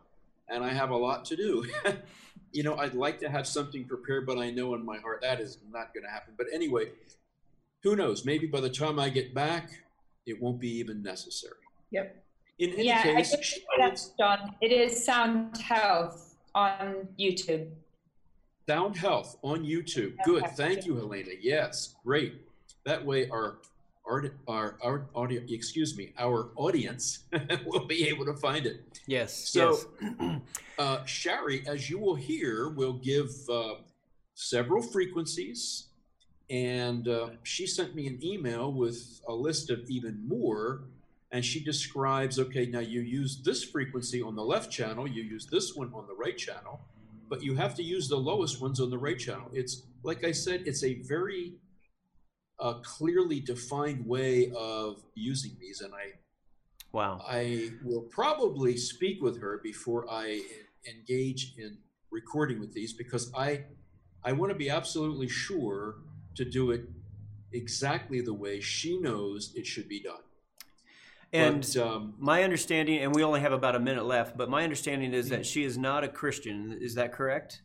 [0.51, 1.65] and I have a lot to do.
[2.53, 5.41] you know, I'd like to have something prepared, but I know in my heart that
[5.41, 6.35] is not going to happen.
[6.37, 6.91] But anyway,
[7.83, 8.25] who knows?
[8.25, 9.71] Maybe by the time I get back,
[10.27, 11.55] it won't be even necessary.
[11.93, 12.23] Yep.
[12.61, 14.55] In any yeah, case, I that's John.
[14.61, 17.71] It is Sound Health on YouTube.
[18.69, 20.13] Sound Health on YouTube.
[20.27, 20.45] Good.
[20.49, 21.31] Thank you, Helena.
[21.41, 22.35] Yes, great.
[22.85, 23.61] That way, our
[24.07, 27.21] our, our, our audio, excuse me, our audience
[27.67, 28.99] will be able to find it.
[29.07, 29.49] Yes.
[29.49, 29.79] So,
[30.21, 30.41] yes.
[30.79, 33.75] uh, Sharry, as you will hear, will give uh,
[34.35, 35.87] several frequencies.
[36.51, 40.83] And uh, she sent me an email with a list of even more.
[41.33, 45.47] And she describes okay, now you use this frequency on the left channel, you use
[45.47, 46.81] this one on the right channel,
[47.29, 49.49] but you have to use the lowest ones on the right channel.
[49.53, 51.55] It's like I said, it's a very
[52.59, 56.19] a clearly defined way of using these, and I
[56.93, 60.43] wow I will probably speak with her before I
[60.89, 61.79] engage in
[62.11, 63.65] recording with these because I
[64.25, 65.97] I want to be absolutely sure
[66.35, 66.83] to do it
[67.53, 70.23] exactly the way she knows it should be done.
[71.33, 74.65] And but, um, my understanding, and we only have about a minute left, but my
[74.65, 76.77] understanding is that she is not a Christian.
[76.81, 77.63] Is that correct?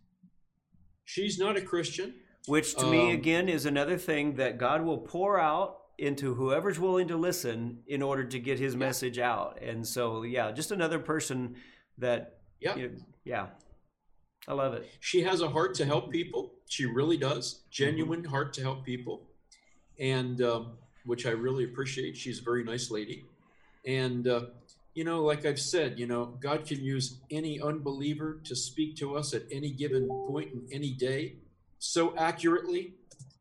[1.05, 2.13] She's not a Christian.
[2.47, 6.80] which to me Um, again is another thing that God will pour out into whoever's
[6.80, 9.59] willing to listen in order to get His message out.
[9.63, 11.55] And so, yeah, just another person
[11.97, 12.76] that, Yeah.
[12.76, 13.47] you- yeah,
[14.47, 14.88] I love it.
[14.99, 16.53] she has a heart to help people.
[16.68, 18.30] She really does, genuine Mm-hmm.
[18.30, 19.28] heart to help people,
[19.97, 22.16] and um, which I really appreciate.
[22.16, 23.26] She's a very nice lady,
[23.86, 24.41] and uh,
[24.93, 29.15] you know, like I've said, you know, God can use any unbeliever to speak to
[29.17, 31.36] us at any given point in any day
[31.79, 32.95] so accurately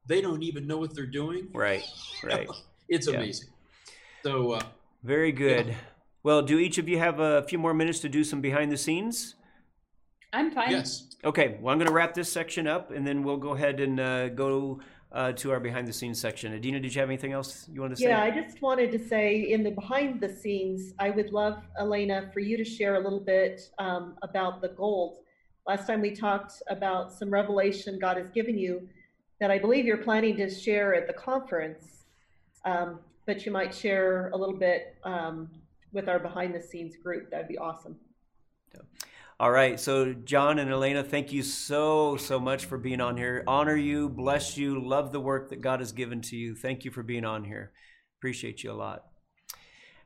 [0.07, 1.49] they don't even know what they're doing.
[1.53, 1.85] Right,
[2.23, 2.49] right.
[2.89, 3.17] It's Yeah.
[3.17, 3.49] amazing.
[4.23, 4.61] So uh,
[5.03, 5.75] Very good.
[6.23, 8.77] Well, do each of you have a few more minutes to do some behind the
[8.77, 9.37] scenes?
[10.35, 10.71] I'm fine.
[10.73, 13.81] yes, Okay, well, I'm going to wrap this section up and then we'll go ahead
[13.81, 14.81] and uh, go
[15.15, 16.53] uh, to our behind the scenes section.
[16.53, 18.09] Adina, did you have anything else you wanted to say?
[18.09, 22.31] Yeah, I just wanted to say in the behind the scenes, I would love, Helena,
[22.35, 25.19] for you to share a little bit um, about the gold.
[25.67, 28.89] Last time we talked about some revelation God has given you
[29.41, 32.05] that I believe you're planning to share at the conference,
[32.65, 35.49] um, but you might share a little bit um,
[35.93, 37.31] with our behind the scenes group.
[37.31, 37.97] That'd be awesome.
[39.41, 39.81] All right.
[39.81, 43.43] So, John and Helena, thank you so, so much for being on here.
[43.49, 46.55] Honor you, bless you, love the work that God has given to you.
[46.55, 47.73] Thank you for being on here.
[48.21, 49.07] Appreciate you a lot.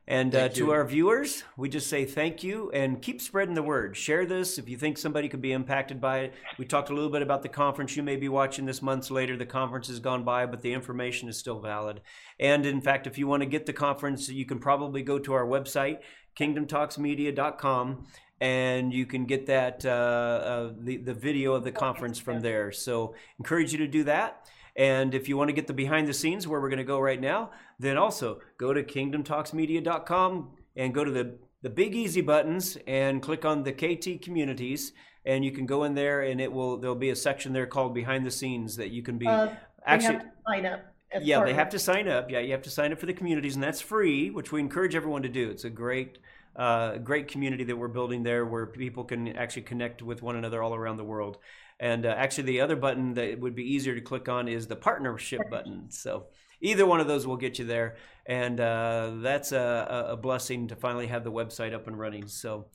[0.09, 3.95] And uh, to our viewers, we just say thank you and keep spreading the word.
[3.95, 6.33] Share this if you think somebody could be impacted by it.
[6.57, 7.95] We talked a little bit about the conference.
[7.95, 9.37] You may be watching this months later.
[9.37, 12.01] The conference has gone by, but the information is still valid.
[12.39, 15.33] And in fact, if you want to get the conference, you can probably go to
[15.33, 15.99] our website,
[16.35, 18.07] kingdomtalksmedia.com,
[18.41, 22.71] and you can get that uh, uh, the the video of the conference from there.
[22.71, 24.47] So encourage you to do that.
[24.75, 26.99] And if you want to get the behind the scenes where we're going to go
[26.99, 32.77] right now, then also go to kingdomtalksmedia.com and go to the the big easy buttons
[32.87, 34.93] and click on the KT communities
[35.25, 37.93] and you can go in there and it will there'll be a section there called
[37.93, 39.49] behind the scenes that you can be Uh,
[39.85, 40.85] actually sign up.
[41.21, 42.31] yeah, they have to sign up.
[42.31, 44.95] Yeah, you have to sign up for the communities, and that's free, which we encourage
[44.95, 45.49] everyone to do.
[45.49, 46.19] It's a great,
[46.59, 50.61] uh, great community that we're building there, where people can actually connect with one another
[50.61, 51.37] all around the world.
[51.79, 54.75] And uh, actually, the other button that would be easier to click on is the
[54.75, 55.89] partnership button.
[55.89, 56.25] So
[56.59, 57.95] either one of those will get you there,
[58.25, 62.27] and uh, that's a, a a blessing to finally have the website up and running.
[62.27, 62.65] So.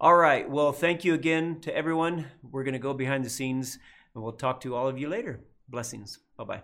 [0.00, 0.50] All right.
[0.50, 2.26] Well, thank you again to everyone.
[2.42, 3.78] We're going to go behind the scenes
[4.14, 5.40] and we'll talk to all of you later.
[5.68, 6.18] Blessings.
[6.36, 6.62] Bye bye.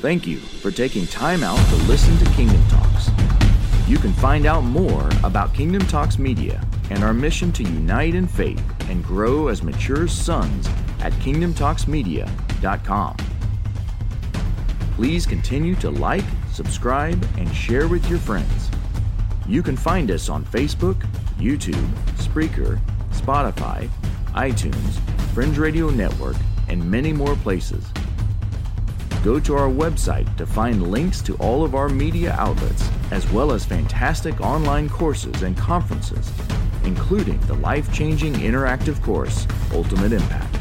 [0.00, 3.27] Thank you for taking time out to listen to Kingdom Talks.
[3.88, 8.26] You can find out more about Kingdom Talks Media and our mission to unite in
[8.26, 10.68] faith and grow as mature sons
[11.00, 13.16] at kingdomtalksmedia.com.
[14.94, 18.70] Please continue to like, subscribe, and share with your friends.
[19.48, 21.00] You can find us on Facebook,
[21.38, 22.78] YouTube, Spreaker,
[23.12, 23.88] Spotify,
[24.34, 25.00] iTunes,
[25.32, 26.36] Fringe Radio Network,
[26.68, 27.86] and many more places.
[29.24, 33.50] Go to our website to find links to all of our media outlets, as well
[33.50, 36.30] as fantastic online courses and conferences,
[36.84, 40.56] including the life changing interactive course, Ultimate Impact.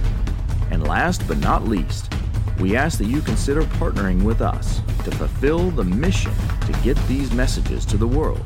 [0.72, 2.12] And last but not least,
[2.60, 6.34] we ask that you consider partnering with us to fulfill the mission
[6.66, 8.44] to get these messages to the world.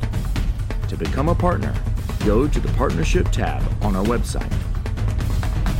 [0.88, 1.74] To become a partner,
[2.26, 4.52] go to the Partnership tab on our website.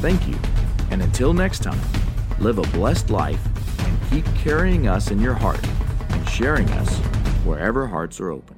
[0.00, 0.38] Thank you,
[0.90, 1.78] and until next time,
[2.38, 3.51] live a blessed life
[4.12, 5.66] keep carrying us in your heart
[6.10, 6.98] and sharing us
[7.46, 8.51] wherever hearts are open.